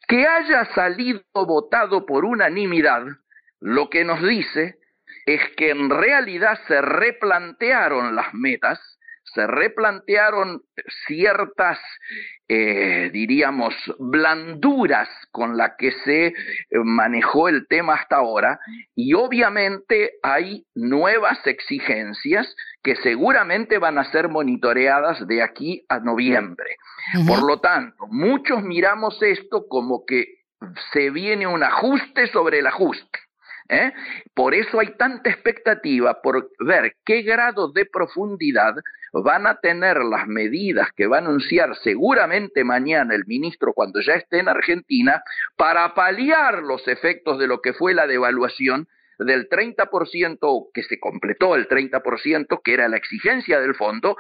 Que 0.07 0.27
haya 0.27 0.65
salido 0.75 1.23
votado 1.35 2.07
por 2.07 2.25
unanimidad, 2.25 3.05
lo 3.61 3.89
que 3.91 4.05
nos 4.05 4.23
dice 4.23 4.79
es 5.25 5.41
que 5.57 5.71
en 5.71 5.91
realidad 5.91 6.59
se 6.69 6.81
replantearon 6.81 8.15
las 8.15 8.33
metas, 8.33 8.99
se 9.37 9.47
replantearon 9.47 10.63
ciertas, 11.07 11.79
eh, 12.49 13.11
diríamos, 13.13 13.75
blanduras 13.99 15.09
con 15.31 15.59
las 15.59 15.73
que 15.77 15.93
se 16.05 16.27
eh, 16.27 16.35
manejó 16.83 17.49
el 17.49 17.69
tema 17.69 17.95
hasta 17.95 18.17
ahora 18.17 18.59
y 18.95 19.13
obviamente 19.13 20.13
hay 20.23 20.65
nuevas 20.75 21.47
exigencias 21.47 22.57
que 22.83 22.97
seguramente 22.97 23.79
van 23.79 23.99
a 23.99 24.11
ser 24.11 24.31
monitoreadas 24.31 25.27
de 25.29 25.43
aquí 25.43 25.85
a 25.89 26.01
noviembre. 26.01 26.77
Por 27.27 27.43
lo 27.47 27.61
tanto, 27.61 28.07
muchos 28.09 28.63
miramos 28.63 29.23
esto 29.23 29.67
como 29.69 30.05
que 30.07 30.47
se 30.93 31.11
viene 31.11 31.47
un 31.47 31.63
ajuste 31.63 32.27
sobre 32.29 32.61
el 32.61 32.67
ajuste. 32.67 33.26
¿Eh? 33.69 33.93
Por 34.35 34.55
eso 34.55 34.81
hay 34.81 34.97
tanta 34.97 35.31
expectativa 35.31 36.21
por 36.21 36.51
ver 36.61 36.97
qué 37.05 37.23
grado 37.23 37.71
de 37.73 37.87
profundidad 37.87 38.75
van 39.13 39.47
a 39.47 39.59
tener 39.61 39.99
las 39.99 40.27
medidas 40.27 40.89
que 40.95 41.07
va 41.07 41.17
a 41.17 41.21
anunciar 41.21 41.77
seguramente 41.77 42.65
mañana 42.65 43.15
el 43.15 43.25
ministro 43.27 43.73
cuando 43.73 44.01
ya 44.01 44.15
esté 44.15 44.41
en 44.41 44.49
Argentina 44.49 45.23
para 45.57 45.95
paliar 45.95 46.63
los 46.63 46.87
efectos 46.89 47.39
de 47.39 47.47
lo 47.47 47.61
que 47.61 47.73
fue 47.73 47.95
la 47.95 48.07
devaluación 48.07 48.89
del 49.19 49.49
30% 49.49 50.69
que 50.75 50.83
se 50.83 51.01
completó 51.01 51.55
el 51.55 51.69
30% 51.69 52.61
que 52.63 52.75
era 52.75 52.89
la 52.89 52.99
exigencia 52.99 53.61
del 53.61 53.75
fondo 53.75 54.17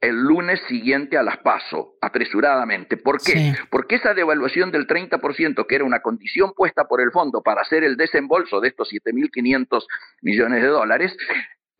el 0.00 0.16
lunes 0.16 0.60
siguiente 0.68 1.18
a 1.18 1.22
las 1.22 1.38
PASO, 1.38 1.96
apresuradamente. 2.00 2.96
¿Por 2.96 3.20
qué? 3.20 3.54
Porque 3.70 3.96
esa 3.96 4.14
devaluación 4.14 4.70
del 4.70 4.86
30%, 4.86 5.66
que 5.66 5.74
era 5.74 5.84
una 5.84 6.00
condición 6.00 6.52
puesta 6.54 6.84
por 6.84 7.00
el 7.00 7.10
fondo 7.10 7.42
para 7.42 7.62
hacer 7.62 7.84
el 7.84 7.96
desembolso 7.96 8.60
de 8.60 8.68
estos 8.68 8.92
7.500 8.92 9.86
millones 10.22 10.62
de 10.62 10.68
dólares, 10.68 11.16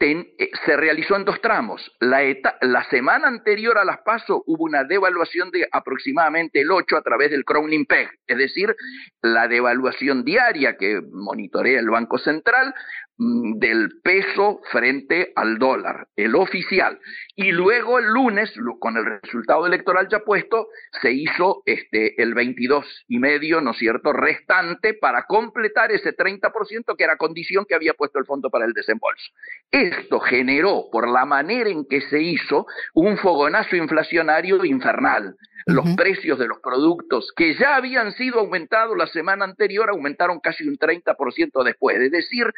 eh, 0.00 0.50
se 0.64 0.76
realizó 0.76 1.16
en 1.16 1.24
dos 1.24 1.40
tramos. 1.40 1.92
La, 1.98 2.20
la, 2.60 2.84
semana 2.88 3.26
anterior 3.26 3.78
a 3.78 3.84
las 3.84 3.98
PASO 3.98 4.44
hubo 4.46 4.64
una 4.64 4.84
devaluación 4.84 5.50
de 5.50 5.66
aproximadamente 5.72 6.60
el 6.60 6.70
8 6.70 6.96
a 6.96 7.02
través 7.02 7.32
del 7.32 7.44
Crowning 7.44 7.84
Peg, 7.84 8.08
es 8.28 8.38
decir, 8.38 8.76
la 9.22 9.48
devaluación 9.48 10.24
diaria 10.24 10.76
que 10.76 11.02
monitorea 11.10 11.80
el 11.80 11.90
Banco 11.90 12.18
Central 12.18 12.74
del 13.18 14.00
peso 14.02 14.60
frente 14.70 15.32
al 15.34 15.58
dólar, 15.58 16.06
el 16.14 16.36
oficial. 16.36 17.00
Y 17.34 17.50
luego 17.50 17.98
el 17.98 18.06
lunes, 18.06 18.52
con 18.78 18.96
el 18.96 19.20
resultado 19.20 19.66
electoral 19.66 20.08
ya 20.08 20.20
puesto, 20.20 20.68
se 21.02 21.10
hizo 21.10 21.62
este, 21.66 22.20
el 22.22 22.34
22 22.34 23.04
y 23.08 23.18
medio, 23.18 23.60
¿no 23.60 23.72
es 23.72 23.78
cierto?, 23.78 24.12
restante 24.12 24.94
para 24.94 25.24
completar 25.24 25.90
ese 25.90 26.16
30% 26.16 26.96
que 26.96 27.04
era 27.04 27.16
condición 27.16 27.64
que 27.68 27.74
había 27.74 27.94
puesto 27.94 28.20
el 28.20 28.24
Fondo 28.24 28.50
para 28.50 28.66
el 28.66 28.72
Desembolso. 28.72 29.32
Esto 29.70 30.20
generó, 30.20 30.84
por 30.92 31.08
la 31.08 31.24
manera 31.24 31.70
en 31.70 31.86
que 31.86 32.00
se 32.02 32.22
hizo, 32.22 32.66
un 32.94 33.18
fogonazo 33.18 33.74
inflacionario 33.74 34.64
infernal 34.64 35.36
los 35.66 35.96
precios 35.96 36.38
de 36.38 36.46
los 36.46 36.58
productos 36.60 37.32
que 37.36 37.54
ya 37.54 37.76
habían 37.76 38.12
sido 38.12 38.40
aumentados 38.40 38.96
la 38.96 39.06
semana 39.06 39.44
anterior 39.44 39.90
aumentaron 39.90 40.40
casi 40.40 40.66
un 40.66 40.78
30% 40.78 41.64
después. 41.64 41.98
Es 41.98 42.10
decir, 42.10 42.52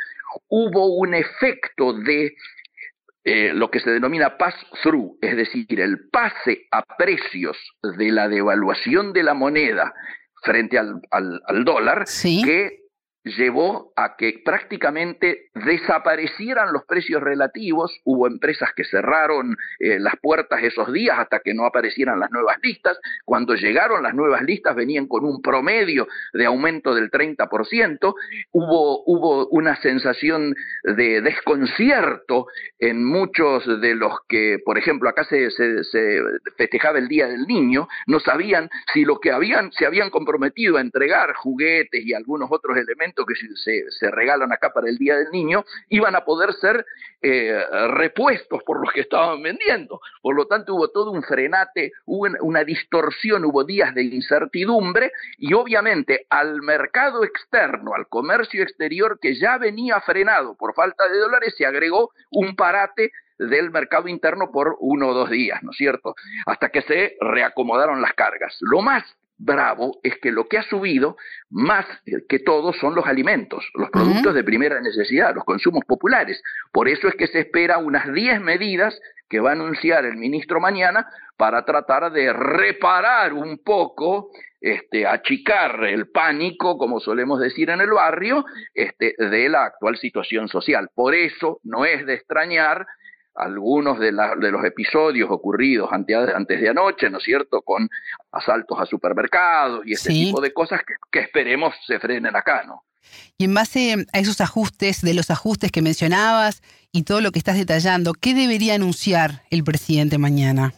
hubo 0.49 0.95
un 0.97 1.15
efecto 1.15 1.93
de 1.93 2.35
eh, 3.25 3.53
lo 3.53 3.71
que 3.71 3.81
se 3.81 3.91
denomina 3.91 4.39
pass-through, 4.39 5.19
es 5.21 5.37
decir, 5.37 5.81
el 5.81 6.09
pase 6.11 6.67
a 6.71 6.83
precios 6.97 7.57
de 7.83 8.11
la 8.13 8.29
devaluación 8.29 9.13
de 9.13 9.23
la 9.23 9.35
moneda 9.35 9.93
frente 10.43 10.79
al, 10.79 11.65
dólar, 11.65 12.07
que 12.23 12.80
llevó 13.25 13.93
a 13.97 14.17
que 14.17 14.41
prácticamente 14.45 15.51
desaparecieran 15.55 16.73
los 16.73 16.85
precios 16.85 17.23
relativos. 17.23 18.01
Hubo 18.05 18.27
empresas 18.27 18.71
que 18.75 18.85
cerraron 18.85 19.57
eh, 19.79 19.99
las 19.99 20.15
puertas 20.17 20.63
esos 20.63 20.93
días 20.93 21.19
hasta 21.19 21.41
que 21.41 21.55
no 21.55 21.67
aparecieran 21.67 22.19
las 22.19 22.31
nuevas 22.31 22.57
listas. 22.63 22.99
Cuando 23.25 23.55
llegaron 23.55 24.03
las 24.03 24.15
nuevas 24.15 24.43
listas 24.43 24.75
venían 24.75 25.07
con 25.07 25.25
un 25.25 25.43
promedio 25.43 26.09
de 26.33 26.47
aumento 26.47 26.95
del 26.95 27.11
30%. 27.11 28.15
Hubo, 28.53 29.01
una 29.51 29.77
sensación 29.77 30.55
de 30.85 31.21
desconcierto 31.21 32.47
en 32.79 33.05
muchos 33.05 33.67
de 33.81 33.95
los 33.95 34.15
que, 34.29 34.59
por 34.65 34.79
ejemplo, 34.79 35.09
acá 35.09 35.25
se, 35.25 35.51
se, 35.51 36.21
festejaba 36.57 36.99
el 36.99 37.09
Día 37.09 37.27
del 37.27 37.47
Niño, 37.47 37.89
no 38.07 38.21
sabían 38.21 38.71
si 38.93 39.05
lo 39.05 39.19
que 39.19 39.33
habían, 39.33 39.73
se 39.73 39.87
habían 39.87 40.11
comprometido 40.11 40.77
a 40.77 40.81
entregar 40.81 41.35
juguetes 41.35 42.05
y 42.05 42.15
algunos 42.15 42.51
otros 42.51 42.77
elementos 42.77 43.10
que 43.27 43.35
se, 43.91 44.11
regalan 44.11 44.53
acá 44.53 44.73
para 44.73 44.89
el 44.89 44.97
Día 44.97 45.17
del 45.17 45.31
Niño, 45.31 45.65
iban 45.89 46.17
a 46.17 46.25
poder 46.25 46.53
ser 46.55 46.85
eh, 47.23 47.63
repuestos 47.89 48.63
por 48.65 48.81
los 48.81 48.93
que 48.93 49.01
estaban 49.01 49.43
vendiendo. 49.43 50.01
Por 50.23 50.35
lo 50.35 50.47
tanto, 50.47 50.75
hubo 50.75 50.89
todo 50.89 51.11
un 51.11 51.23
frenate, 51.23 51.93
hubo 52.07 52.29
una 52.41 52.65
distorsión, 52.65 53.45
hubo 53.45 53.65
días 53.65 53.95
de 53.95 54.05
incertidumbre 54.05 55.13
y 55.39 55.53
obviamente 55.55 56.27
al 56.31 56.63
mercado 56.63 57.25
externo, 57.25 57.95
al 57.95 58.09
comercio 58.09 58.63
exterior 58.63 59.19
que 59.21 59.39
ya 59.39 59.59
venía 59.59 60.01
frenado 60.01 60.55
por 60.55 60.75
falta 60.75 61.09
de 61.09 61.19
dólares, 61.19 61.55
se 61.57 61.67
agregó 61.67 62.11
un 62.31 62.57
parate 62.57 63.13
del 63.39 63.71
mercado 63.71 64.09
interno 64.09 64.51
por 64.51 64.77
uno 64.81 65.09
o 65.09 65.15
dos 65.15 65.31
días, 65.31 65.63
¿no 65.63 65.71
es 65.71 65.77
cierto? 65.77 66.15
Hasta 66.47 66.69
que 66.69 66.83
se 66.83 67.17
reacomodaron 67.21 68.03
las 68.03 68.13
cargas. 68.13 68.57
Lo 68.61 68.83
más 68.83 69.03
bravo 69.41 69.99
es 70.03 70.19
que 70.19 70.31
lo 70.31 70.47
que 70.49 70.59
ha 70.59 70.63
subido 70.63 71.17
más 71.49 71.87
que 72.29 72.39
todo 72.39 72.73
son 72.75 72.95
los 72.95 73.07
alimentos, 73.07 73.65
los 73.75 73.91
productos 73.91 74.35
de 74.35 74.45
primera 74.45 74.81
necesidad, 74.81 75.35
los 75.35 75.45
consumos 75.45 75.85
populares. 75.87 76.43
Por 76.73 76.89
eso 76.89 77.09
es 77.09 77.15
que 77.15 77.27
se 77.27 77.41
espera 77.41 77.79
unas 77.79 78.13
10 78.13 78.41
medidas 78.41 79.01
que 79.29 79.41
va 79.41 79.51
a 79.51 79.53
anunciar 79.53 80.05
el 80.05 80.17
ministro 80.17 80.61
mañana 80.61 81.07
para 81.37 81.65
tratar 81.65 82.13
de 82.13 82.33
reparar 82.33 83.33
un 83.33 83.59
poco, 83.65 84.31
este, 84.61 85.07
achicar 85.07 85.85
el 85.85 86.11
pánico, 86.11 86.77
como 86.77 87.01
solemos 87.01 87.41
decir 87.41 87.71
en 87.71 87.81
el 87.81 87.91
barrio, 87.91 88.45
este, 88.75 89.15
de 89.17 89.49
la 89.49 89.65
actual 89.65 89.97
situación 89.97 90.49
social. 90.49 90.91
Por 90.95 91.15
eso 91.15 91.61
no 91.65 91.87
es 91.87 92.05
de 92.05 92.15
extrañar 92.15 92.87
algunos 93.35 93.99
de, 93.99 94.13
los 94.13 94.65
episodios 94.65 95.31
ocurridos 95.31 95.89
antes 95.93 96.61
de 96.61 96.69
anoche, 96.69 97.11
¿no 97.11 97.19
es 97.19 97.25
cierto?, 97.25 97.63
con 97.63 97.89
asaltos 98.33 98.79
a 98.81 98.87
supermercados 98.87 99.87
y 99.87 99.93
ese 99.93 100.11
tipo 100.11 100.41
de 100.41 100.53
cosas 100.53 100.81
que, 100.87 100.95
que, 101.11 101.21
esperemos 101.21 101.75
se 101.87 101.99
frenen 101.99 102.37
acá, 102.37 102.65
¿no? 102.67 102.85
Y 103.39 103.45
en 103.45 103.55
base 103.55 104.07
a 104.13 104.19
esos 104.19 104.41
ajustes, 104.41 105.01
de 105.01 105.15
los 105.15 105.31
ajustes 105.31 105.73
que 105.73 105.83
mencionabas 105.83 106.63
y 106.93 107.05
todo 107.05 107.21
lo 107.21 107.33
que 107.33 107.39
estás 107.39 107.57
detallando, 107.57 108.13
¿qué 108.13 108.35
debería 108.35 108.75
anunciar 108.75 109.43
el 109.51 109.65
presidente 109.65 110.19
mañana? 110.19 110.75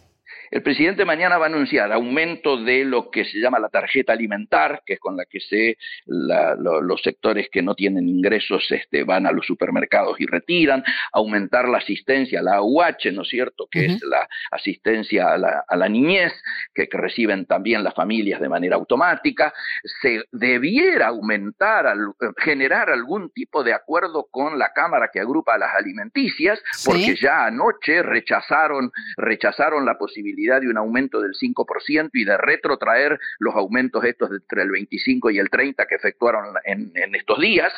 El 0.53 0.63
presidente 0.63 1.07
mañana 1.07 1.39
va 1.39 1.47
a 1.47 1.49
anunciar 1.49 1.91
aumento 1.93 2.63
de 2.63 2.85
lo 2.85 3.11
que 3.11 3.25
se 3.25 3.39
llama 3.39 3.59
la 3.59 3.71
tarjeta 3.71 4.13
alimentar, 4.13 4.83
que 4.85 4.93
es 4.93 5.01
con 5.01 5.17
la 5.17 5.25
que 5.25 5.41
se 5.41 5.79
los 6.05 7.01
sectores 7.01 7.49
que 7.51 7.63
no 7.63 7.75
tienen 7.75 8.07
ingresos 8.07 8.71
este, 8.71 9.03
van 9.03 9.27
a 9.27 9.33
los 9.33 9.47
supermercados 9.47 10.21
y 10.21 10.27
retiran, 10.27 10.85
aumentar 11.11 11.67
la 11.71 11.79
asistencia, 11.79 12.43
la 12.43 12.57
AUH, 12.57 13.13
¿no 13.15 13.23
es 13.23 13.29
cierto?, 13.29 13.67
que 13.71 13.87
es 13.87 14.03
la 14.03 14.29
asistencia 14.51 15.33
a 15.33 15.77
la, 15.77 15.89
niñez, 15.89 16.35
que, 16.75 16.87
reciben 16.93 17.47
también 17.47 17.83
las 17.83 17.95
familias 17.95 18.39
de 18.39 18.51
manera 18.51 18.77
automática. 18.77 19.55
Se 20.03 20.23
debiera 20.33 21.07
aumentar, 21.07 21.97
generar 22.37 22.91
algún 22.91 23.31
tipo 23.31 23.65
de 23.65 23.73
acuerdo 23.73 24.29
con 24.31 24.59
la 24.59 24.75
Cámara 24.75 25.09
que 25.11 25.21
agrupa 25.21 25.55
a 25.55 25.59
las 25.59 25.75
alimenticias, 25.75 26.63
porque 26.85 27.17
ya 27.17 27.47
anoche 27.47 28.03
rechazaron, 28.03 28.93
rechazaron 29.17 29.87
la 29.87 29.97
posibilidad 29.97 30.42
posibilidad 30.43 30.61
de 30.61 30.69
un 30.69 30.79
aumento 30.79 31.21
del 31.21 31.33
5% 31.35 32.11
y 32.15 32.25
de 32.25 32.37
retrotraer 32.37 33.19
los 33.39 33.55
aumentos 33.55 34.05
estos 34.05 34.31
entre 34.31 34.63
el 34.63 34.71
25 34.71 35.31
y 35.31 35.39
el 35.39 35.49
30 35.51 35.87
que 35.87 35.95
efectuaron 35.95 36.55
en, 36.65 36.93
estos 37.15 37.39
días, 37.41 37.73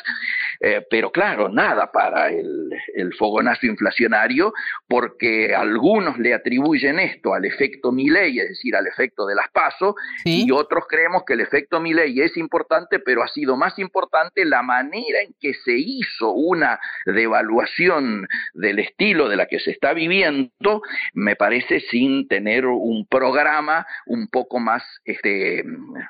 eh, 0.59 0.85
pero 0.89 1.11
claro, 1.11 1.49
nada 1.49 1.91
para 1.91 2.29
el, 2.29 2.71
fogonazo 3.17 3.67
inflacionario, 3.67 4.53
porque 4.87 5.53
algunos 5.55 6.17
le 6.17 6.33
atribuyen 6.33 6.99
esto 6.99 7.33
al 7.33 7.45
efecto 7.45 7.91
Milley, 7.91 8.39
es 8.39 8.49
decir, 8.49 8.75
al 8.75 8.87
efecto 8.87 9.25
de 9.25 9.35
las 9.35 9.49
PASO, 9.51 9.95
y 10.25 10.51
otros 10.51 10.85
creemos 10.89 11.23
que 11.25 11.33
el 11.33 11.41
efecto 11.41 11.79
Milley 11.79 12.19
es 12.21 12.35
importante, 12.35 12.99
pero 12.99 13.23
ha 13.23 13.27
sido 13.27 13.55
más 13.55 13.77
importante 13.79 14.43
la 14.43 14.63
manera 14.63 15.21
en 15.21 15.33
que 15.39 15.53
se 15.53 15.73
hizo 15.77 16.31
una 16.31 16.79
devaluación 17.05 18.27
del 18.53 18.79
estilo 18.79 19.29
de 19.29 19.37
la 19.37 19.45
que 19.45 19.59
se 19.59 19.71
está 19.71 19.93
viviendo, 19.93 20.81
me 21.13 21.35
parece 21.35 21.79
sin 21.79 22.27
tener 22.27 22.54
un 22.63 23.05
programa 23.07 23.85
un 24.05 24.27
poco 24.27 24.59
más, 24.59 24.83
este, 25.03 25.63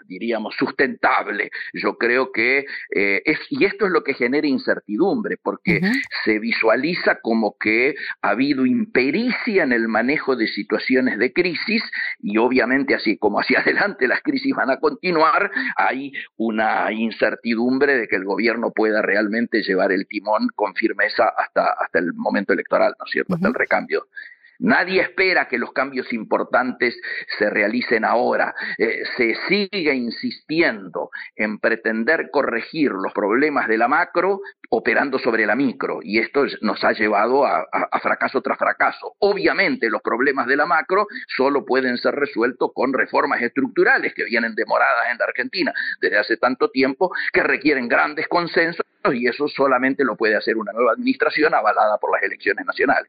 diríamos, 0.05 0.55
sustentable. 0.55 1.49
Yo 1.73 1.97
creo 1.97 2.31
que 2.31 2.65
eh, 2.95 3.21
es, 3.25 3.39
y 3.49 3.65
esto 3.65 3.85
es 3.85 3.91
lo 3.91 4.03
que 4.03 4.13
genera 4.13 4.47
incertidumbre, 4.47 5.37
porque 5.41 5.81
se 6.23 6.39
visualiza 6.39 7.19
como 7.21 7.57
que 7.59 7.95
ha 8.21 8.29
habido 8.29 8.65
impericia 8.65 9.63
en 9.63 9.71
el 9.71 9.87
manejo 9.87 10.35
de 10.35 10.47
situaciones 10.47 11.17
de 11.17 11.33
crisis 11.33 11.83
y 12.19 12.37
obviamente 12.37 12.95
así 12.95 13.17
como 13.17 13.39
hacia 13.39 13.59
adelante 13.61 14.07
las 14.07 14.21
crisis 14.21 14.53
van 14.55 14.69
a 14.69 14.79
continuar, 14.79 15.51
hay 15.75 16.11
una 16.37 16.91
incertidumbre 16.91 17.97
de 17.97 18.07
que 18.07 18.15
el 18.15 18.25
gobierno 18.25 18.71
pueda 18.71 19.01
realmente 19.01 19.63
llevar 19.63 19.91
el 19.91 20.07
timón 20.07 20.49
con 20.55 20.75
firmeza 20.75 21.31
hasta, 21.37 21.71
hasta 21.79 21.99
el 21.99 22.13
momento 22.13 22.53
electoral, 22.53 22.93
¿no 22.99 23.05
es 23.05 23.11
cierto? 23.11 23.35
Hasta 23.35 23.47
el 23.47 23.53
recambio. 23.53 24.07
Nadie 24.59 25.01
espera 25.01 25.47
que 25.47 25.57
los 25.57 25.73
cambios 25.73 26.11
importantes 26.13 26.99
se 27.37 27.49
realicen 27.49 28.05
ahora. 28.05 28.53
Eh, 28.77 29.03
se 29.17 29.35
sigue 29.47 29.93
insistiendo 29.93 31.09
en 31.35 31.59
pretender 31.59 32.29
corregir 32.31 32.91
los 32.91 33.13
problemas 33.13 33.67
de 33.67 33.77
la 33.77 33.87
macro 33.87 34.41
operando 34.69 35.19
sobre 35.19 35.45
la 35.45 35.55
micro 35.55 35.99
y 36.01 36.19
esto 36.19 36.45
nos 36.61 36.83
ha 36.83 36.91
llevado 36.91 37.45
a, 37.45 37.65
fracaso 38.01 38.41
tras 38.41 38.57
fracaso. 38.57 39.15
Obviamente 39.19 39.89
los 39.89 40.01
problemas 40.01 40.47
de 40.47 40.55
la 40.55 40.65
macro 40.65 41.07
solo 41.35 41.65
pueden 41.65 41.97
ser 41.97 42.15
resueltos 42.15 42.71
con 42.73 42.93
reformas 42.93 43.41
estructurales 43.41 44.13
que 44.13 44.25
vienen 44.25 44.55
demoradas 44.55 45.11
en 45.11 45.17
la 45.17 45.25
Argentina 45.25 45.73
desde 46.01 46.17
hace 46.17 46.37
tanto 46.37 46.69
tiempo 46.69 47.11
que 47.31 47.43
requieren 47.43 47.87
grandes 47.87 48.27
consensos 48.27 48.85
y 49.13 49.27
eso 49.27 49.47
solamente 49.47 50.03
lo 50.03 50.15
puede 50.15 50.35
hacer 50.35 50.57
una 50.57 50.71
nueva 50.73 50.93
administración 50.93 51.53
avalada 51.53 51.97
por 51.97 52.11
las 52.11 52.23
elecciones 52.23 52.65
nacionales. 52.65 53.07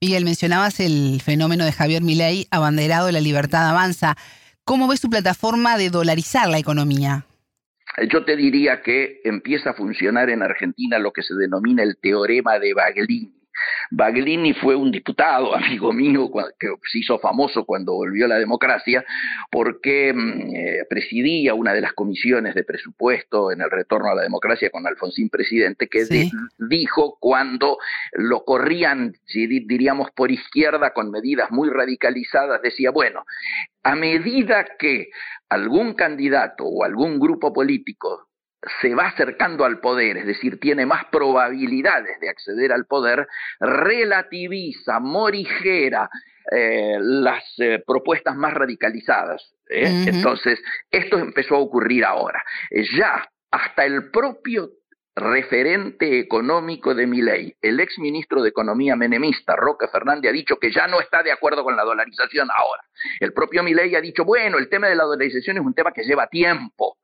Miguel, 0.00 0.24
mencionabas 0.24 0.80
el 0.80 1.20
fenómeno 1.22 1.64
de 1.64 1.72
Javier 1.72 2.02
Milei, 2.02 2.46
abanderado 2.50 3.06
de 3.06 3.12
la 3.12 3.20
libertad 3.20 3.68
avanza. 3.68 4.16
¿Cómo 4.64 4.88
ves 4.88 5.00
su 5.00 5.10
plataforma 5.10 5.76
de 5.76 5.90
dolarizar 5.90 6.48
la 6.48 6.58
economía? 6.58 7.26
Yo 8.10 8.24
te 8.24 8.36
diría 8.36 8.82
que 8.82 9.20
empieza 9.24 9.70
a 9.70 9.74
funcionar 9.74 10.30
en 10.30 10.42
Argentina 10.42 10.98
lo 10.98 11.12
que 11.12 11.22
se 11.22 11.34
denomina 11.34 11.82
el 11.82 11.98
teorema 12.00 12.58
de 12.58 12.72
Baglini. 12.72 13.39
Baglini 13.90 14.54
fue 14.54 14.74
un 14.76 14.90
diputado, 14.90 15.54
amigo 15.56 15.92
mío, 15.92 16.30
que 16.58 16.68
se 16.90 16.98
hizo 16.98 17.18
famoso 17.18 17.64
cuando 17.64 17.94
volvió 17.94 18.26
a 18.26 18.28
la 18.28 18.38
democracia, 18.38 19.04
porque 19.50 20.12
mm, 20.12 20.54
eh, 20.54 20.84
presidía 20.88 21.54
una 21.54 21.72
de 21.72 21.80
las 21.80 21.92
comisiones 21.92 22.54
de 22.54 22.64
presupuesto 22.64 23.52
en 23.52 23.60
el 23.60 23.70
retorno 23.70 24.10
a 24.10 24.14
la 24.14 24.22
democracia 24.22 24.70
con 24.70 24.86
Alfonsín 24.86 25.28
presidente, 25.28 25.88
que 25.88 26.04
dijo 26.58 27.16
cuando 27.20 27.78
lo 28.12 28.44
corrían, 28.44 29.14
diríamos, 29.34 30.10
por 30.12 30.30
izquierda 30.30 30.92
con 30.92 31.10
medidas 31.10 31.50
muy 31.50 31.68
radicalizadas, 31.70 32.62
decía, 32.62 32.90
bueno, 32.90 33.24
a 33.82 33.94
medida 33.94 34.66
que 34.78 35.10
algún 35.48 35.94
candidato 35.94 36.64
o 36.64 36.84
algún 36.84 37.18
grupo 37.18 37.52
político 37.52 38.29
se 38.80 38.94
va 38.94 39.06
acercando 39.06 39.64
al 39.64 39.80
poder, 39.80 40.18
es 40.18 40.26
decir, 40.26 40.60
tiene 40.60 40.84
más 40.86 41.06
probabilidades 41.06 42.20
de 42.20 42.28
acceder 42.28 42.72
al 42.72 42.86
poder, 42.86 43.26
relativiza, 43.58 45.00
morigera 45.00 46.10
eh, 46.50 46.96
las 47.00 47.44
eh, 47.58 47.82
propuestas 47.86 48.36
más 48.36 48.52
radicalizadas. 48.52 49.54
¿eh? 49.68 50.04
Entonces, 50.08 50.60
esto 50.90 51.18
empezó 51.18 51.56
a 51.56 51.60
ocurrir 51.60 52.04
ahora. 52.04 52.42
ya 52.98 53.26
hasta 53.50 53.84
el 53.84 54.10
propio 54.10 54.70
referente 55.16 56.18
económico 56.18 56.94
de 56.94 57.06
mi 57.06 57.20
ley, 57.20 57.54
el 57.60 57.80
ex 57.80 57.98
ministro 57.98 58.42
de 58.42 58.50
Economía 58.50 58.96
menemista, 58.96 59.56
Roque 59.56 59.88
Fernández, 59.88 60.30
ha 60.30 60.32
dicho 60.32 60.56
que 60.58 60.72
ya 60.72 60.86
no 60.86 61.00
está 61.00 61.22
de 61.22 61.32
acuerdo 61.32 61.64
con 61.64 61.76
la 61.76 61.84
dolarización 61.84 62.48
ahora. 62.50 62.82
El 63.18 63.32
propio 63.32 63.62
Milei 63.62 63.94
ha 63.96 64.00
dicho, 64.00 64.24
bueno, 64.24 64.58
el 64.58 64.68
tema 64.68 64.88
de 64.88 64.94
la 64.94 65.04
dolarización 65.04 65.58
es 65.58 65.64
un 65.64 65.74
tema 65.74 65.92
que 65.92 66.04
lleva 66.04 66.28
tiempo, 66.28 66.98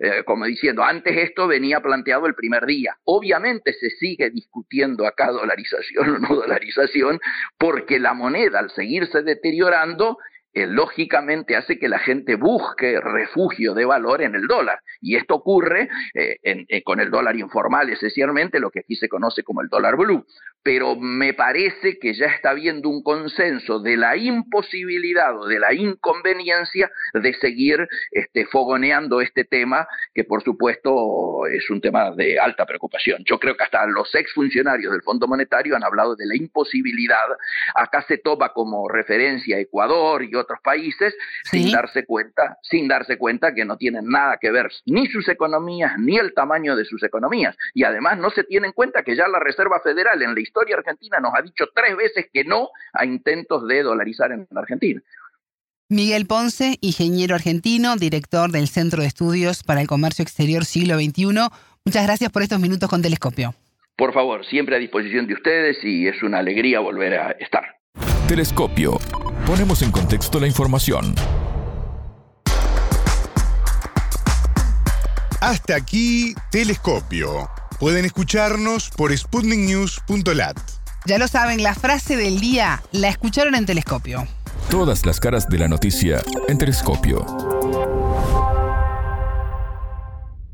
eh, 0.00 0.22
como 0.24 0.44
diciendo, 0.44 0.82
antes 0.82 1.16
esto 1.16 1.46
venía 1.46 1.80
planteado 1.80 2.26
el 2.26 2.34
primer 2.34 2.66
día. 2.66 2.96
Obviamente 3.04 3.72
se 3.74 3.90
sigue 3.90 4.30
discutiendo 4.30 5.06
acá 5.06 5.30
dolarización 5.30 6.16
o 6.16 6.18
no 6.18 6.28
dolarización, 6.34 7.20
porque 7.58 7.98
la 8.00 8.14
moneda 8.14 8.58
al 8.58 8.70
seguirse 8.70 9.22
deteriorando 9.22 10.18
lógicamente 10.54 11.56
hace 11.56 11.78
que 11.78 11.88
la 11.88 11.98
gente 11.98 12.36
busque 12.36 13.00
refugio 13.00 13.74
de 13.74 13.84
valor 13.84 14.22
en 14.22 14.34
el 14.34 14.46
dólar. 14.46 14.80
Y 15.00 15.16
esto 15.16 15.34
ocurre 15.34 15.88
eh, 16.14 16.36
eh, 16.42 16.82
con 16.82 17.00
el 17.00 17.10
dólar 17.10 17.36
informal, 17.36 17.90
esencialmente 17.90 18.60
lo 18.60 18.70
que 18.70 18.80
aquí 18.80 18.96
se 18.96 19.08
conoce 19.08 19.42
como 19.42 19.62
el 19.62 19.68
dólar 19.68 19.96
blue. 19.96 20.26
Pero 20.62 20.94
me 20.96 21.34
parece 21.34 21.98
que 21.98 22.14
ya 22.14 22.26
está 22.26 22.50
habiendo 22.50 22.88
un 22.88 23.02
consenso 23.02 23.80
de 23.80 23.96
la 23.96 24.16
imposibilidad 24.16 25.36
o 25.36 25.46
de 25.46 25.58
la 25.58 25.74
inconveniencia 25.74 26.90
de 27.14 27.34
seguir 27.34 27.88
este, 28.10 28.46
fogoneando 28.46 29.20
este 29.20 29.44
tema, 29.44 29.88
que 30.14 30.24
por 30.24 30.42
supuesto 30.42 31.46
es 31.46 31.68
un 31.70 31.80
tema 31.80 32.12
de 32.12 32.38
alta 32.38 32.66
preocupación. 32.66 33.22
Yo 33.24 33.38
creo 33.38 33.56
que 33.56 33.64
hasta 33.64 33.86
los 33.86 34.14
exfuncionarios 34.14 34.92
del 34.92 35.02
Fondo 35.02 35.26
Monetario 35.26 35.74
han 35.74 35.84
hablado 35.84 36.14
de 36.14 36.26
la 36.26 36.36
imposibilidad. 36.36 37.26
Acá 37.74 38.04
se 38.06 38.18
toma 38.18 38.52
como 38.52 38.88
referencia 38.88 39.58
Ecuador 39.58 40.22
y 40.22 40.30
otros 40.42 40.60
países 40.62 41.14
sin 41.44 41.72
darse 41.72 42.04
cuenta, 42.04 42.58
sin 42.62 42.88
darse 42.88 43.16
cuenta 43.16 43.54
que 43.54 43.64
no 43.64 43.76
tienen 43.76 44.08
nada 44.08 44.38
que 44.40 44.50
ver 44.50 44.70
ni 44.86 45.06
sus 45.06 45.28
economías 45.28 45.92
ni 45.98 46.18
el 46.18 46.34
tamaño 46.34 46.76
de 46.76 46.84
sus 46.84 47.02
economías. 47.02 47.56
Y 47.74 47.84
además 47.84 48.18
no 48.18 48.30
se 48.30 48.44
tiene 48.44 48.66
en 48.66 48.72
cuenta 48.72 49.02
que 49.02 49.16
ya 49.16 49.28
la 49.28 49.38
Reserva 49.38 49.80
Federal 49.80 50.20
en 50.22 50.34
la 50.34 50.40
historia 50.40 50.76
argentina 50.76 51.18
nos 51.20 51.32
ha 51.34 51.42
dicho 51.42 51.64
tres 51.74 51.96
veces 51.96 52.26
que 52.32 52.44
no 52.44 52.68
a 52.92 53.04
intentos 53.04 53.66
de 53.66 53.82
dolarizar 53.82 54.32
en 54.32 54.46
Argentina. 54.54 55.00
Miguel 55.88 56.26
Ponce, 56.26 56.78
ingeniero 56.80 57.34
argentino, 57.34 57.96
director 57.96 58.50
del 58.50 58.68
Centro 58.68 59.02
de 59.02 59.08
Estudios 59.08 59.62
para 59.62 59.82
el 59.82 59.86
Comercio 59.86 60.22
Exterior 60.22 60.64
Siglo 60.64 60.94
XXI. 60.94 61.24
Muchas 61.84 62.06
gracias 62.06 62.32
por 62.32 62.42
estos 62.42 62.60
minutos 62.60 62.88
con 62.88 63.02
Telescopio. 63.02 63.54
Por 63.96 64.14
favor, 64.14 64.44
siempre 64.46 64.76
a 64.76 64.78
disposición 64.78 65.26
de 65.26 65.34
ustedes 65.34 65.76
y 65.84 66.08
es 66.08 66.22
una 66.22 66.38
alegría 66.38 66.80
volver 66.80 67.14
a 67.14 67.30
estar. 67.32 67.81
Telescopio. 68.28 68.98
Ponemos 69.46 69.82
en 69.82 69.90
contexto 69.90 70.38
la 70.38 70.46
información. 70.46 71.14
Hasta 75.40 75.74
aquí, 75.74 76.34
Telescopio. 76.50 77.50
Pueden 77.80 78.04
escucharnos 78.04 78.90
por 78.90 79.16
sputniknews.lat. 79.16 80.56
Ya 81.04 81.18
lo 81.18 81.26
saben, 81.26 81.64
la 81.64 81.74
frase 81.74 82.16
del 82.16 82.38
día 82.40 82.80
la 82.92 83.08
escucharon 83.08 83.56
en 83.56 83.66
Telescopio. 83.66 84.24
Todas 84.70 85.04
las 85.04 85.18
caras 85.18 85.48
de 85.48 85.58
la 85.58 85.66
noticia 85.66 86.22
en 86.46 86.58
Telescopio. 86.58 87.26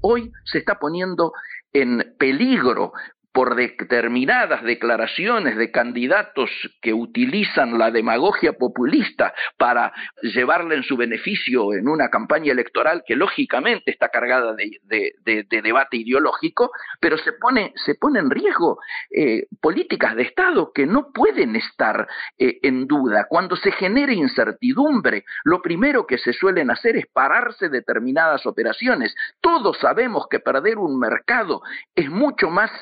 Hoy 0.00 0.32
se 0.50 0.58
está 0.58 0.78
poniendo 0.78 1.32
en 1.74 2.14
peligro 2.18 2.92
por 3.38 3.54
determinadas 3.54 4.64
declaraciones 4.64 5.56
de 5.56 5.70
candidatos 5.70 6.50
que 6.82 6.92
utilizan 6.92 7.78
la 7.78 7.92
demagogia 7.92 8.54
populista 8.54 9.32
para 9.56 9.92
llevarle 10.22 10.74
en 10.74 10.82
su 10.82 10.96
beneficio 10.96 11.72
en 11.72 11.86
una 11.86 12.08
campaña 12.08 12.50
electoral 12.50 13.04
que 13.06 13.14
lógicamente 13.14 13.92
está 13.92 14.08
cargada 14.08 14.56
de, 14.56 15.46
debate 15.62 15.98
ideológico, 15.98 16.72
pero 16.98 17.16
se 17.16 17.30
pone, 17.34 17.72
se 17.76 17.94
pone 17.94 18.18
en 18.18 18.28
riesgo 18.28 18.80
eh, 19.08 19.46
políticas 19.60 20.16
de 20.16 20.22
Estado 20.22 20.72
que 20.74 20.86
no 20.86 21.12
pueden 21.12 21.54
estar 21.54 22.08
eh, 22.38 22.58
en 22.64 22.88
duda. 22.88 23.28
Cuando 23.28 23.54
se 23.54 23.70
genere 23.70 24.14
incertidumbre, 24.14 25.24
lo 25.44 25.62
primero 25.62 26.08
que 26.08 26.18
se 26.18 26.32
suelen 26.32 26.72
hacer 26.72 26.96
es 26.96 27.06
pararse 27.06 27.68
determinadas 27.68 28.46
operaciones. 28.46 29.14
Todos 29.40 29.78
sabemos 29.78 30.26
que 30.28 30.40
perder 30.40 30.78
un 30.78 30.98
mercado 30.98 31.62
es 31.94 32.10
mucho 32.10 32.50
más 32.50 32.72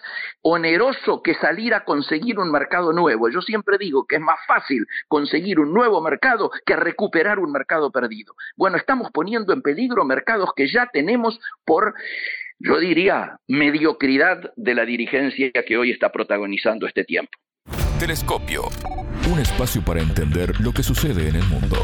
oneroso 0.49 1.23
que 1.23 1.35
salir 1.35 1.75
a 1.75 1.85
conseguir 1.85 2.39
un 2.39 2.53
mercado 2.53 2.93
nuevo. 2.93 3.29
Yo 3.29 3.43
siempre 3.43 3.79
digo 3.79 4.07
que 4.07 4.15
es 4.17 4.23
más 4.23 4.39
fácil 4.47 4.87
conseguir 5.09 5.59
un 5.59 5.75
nuevo 5.75 6.01
mercado 6.01 6.53
que 6.65 6.77
recuperar 6.77 7.41
un 7.41 7.51
mercado 7.51 7.91
perdido. 7.91 8.35
Bueno, 8.55 8.77
estamos 8.77 9.11
poniendo 9.11 9.53
en 9.53 9.61
peligro 9.61 10.05
mercados 10.05 10.51
que 10.55 10.69
ya 10.69 10.89
tenemos 10.93 11.41
por 11.65 11.95
yo 12.59 12.79
diría, 12.79 13.39
mediocridad 13.49 14.53
de 14.57 14.75
la 14.75 14.87
dirigencia 14.87 15.51
que 15.67 15.77
hoy 15.77 15.91
está 15.91 16.11
protagonizando 16.11 16.87
este 16.87 17.05
tiempo. 17.05 17.33
Telescopio. 17.99 18.63
un 19.31 19.41
espacio 19.41 19.83
para 19.85 20.01
entender 20.01 20.59
lo 20.61 20.73
que 20.73 20.83
sucede 20.83 21.29
en 21.29 21.37
el 21.37 21.45
mundo. 21.49 21.77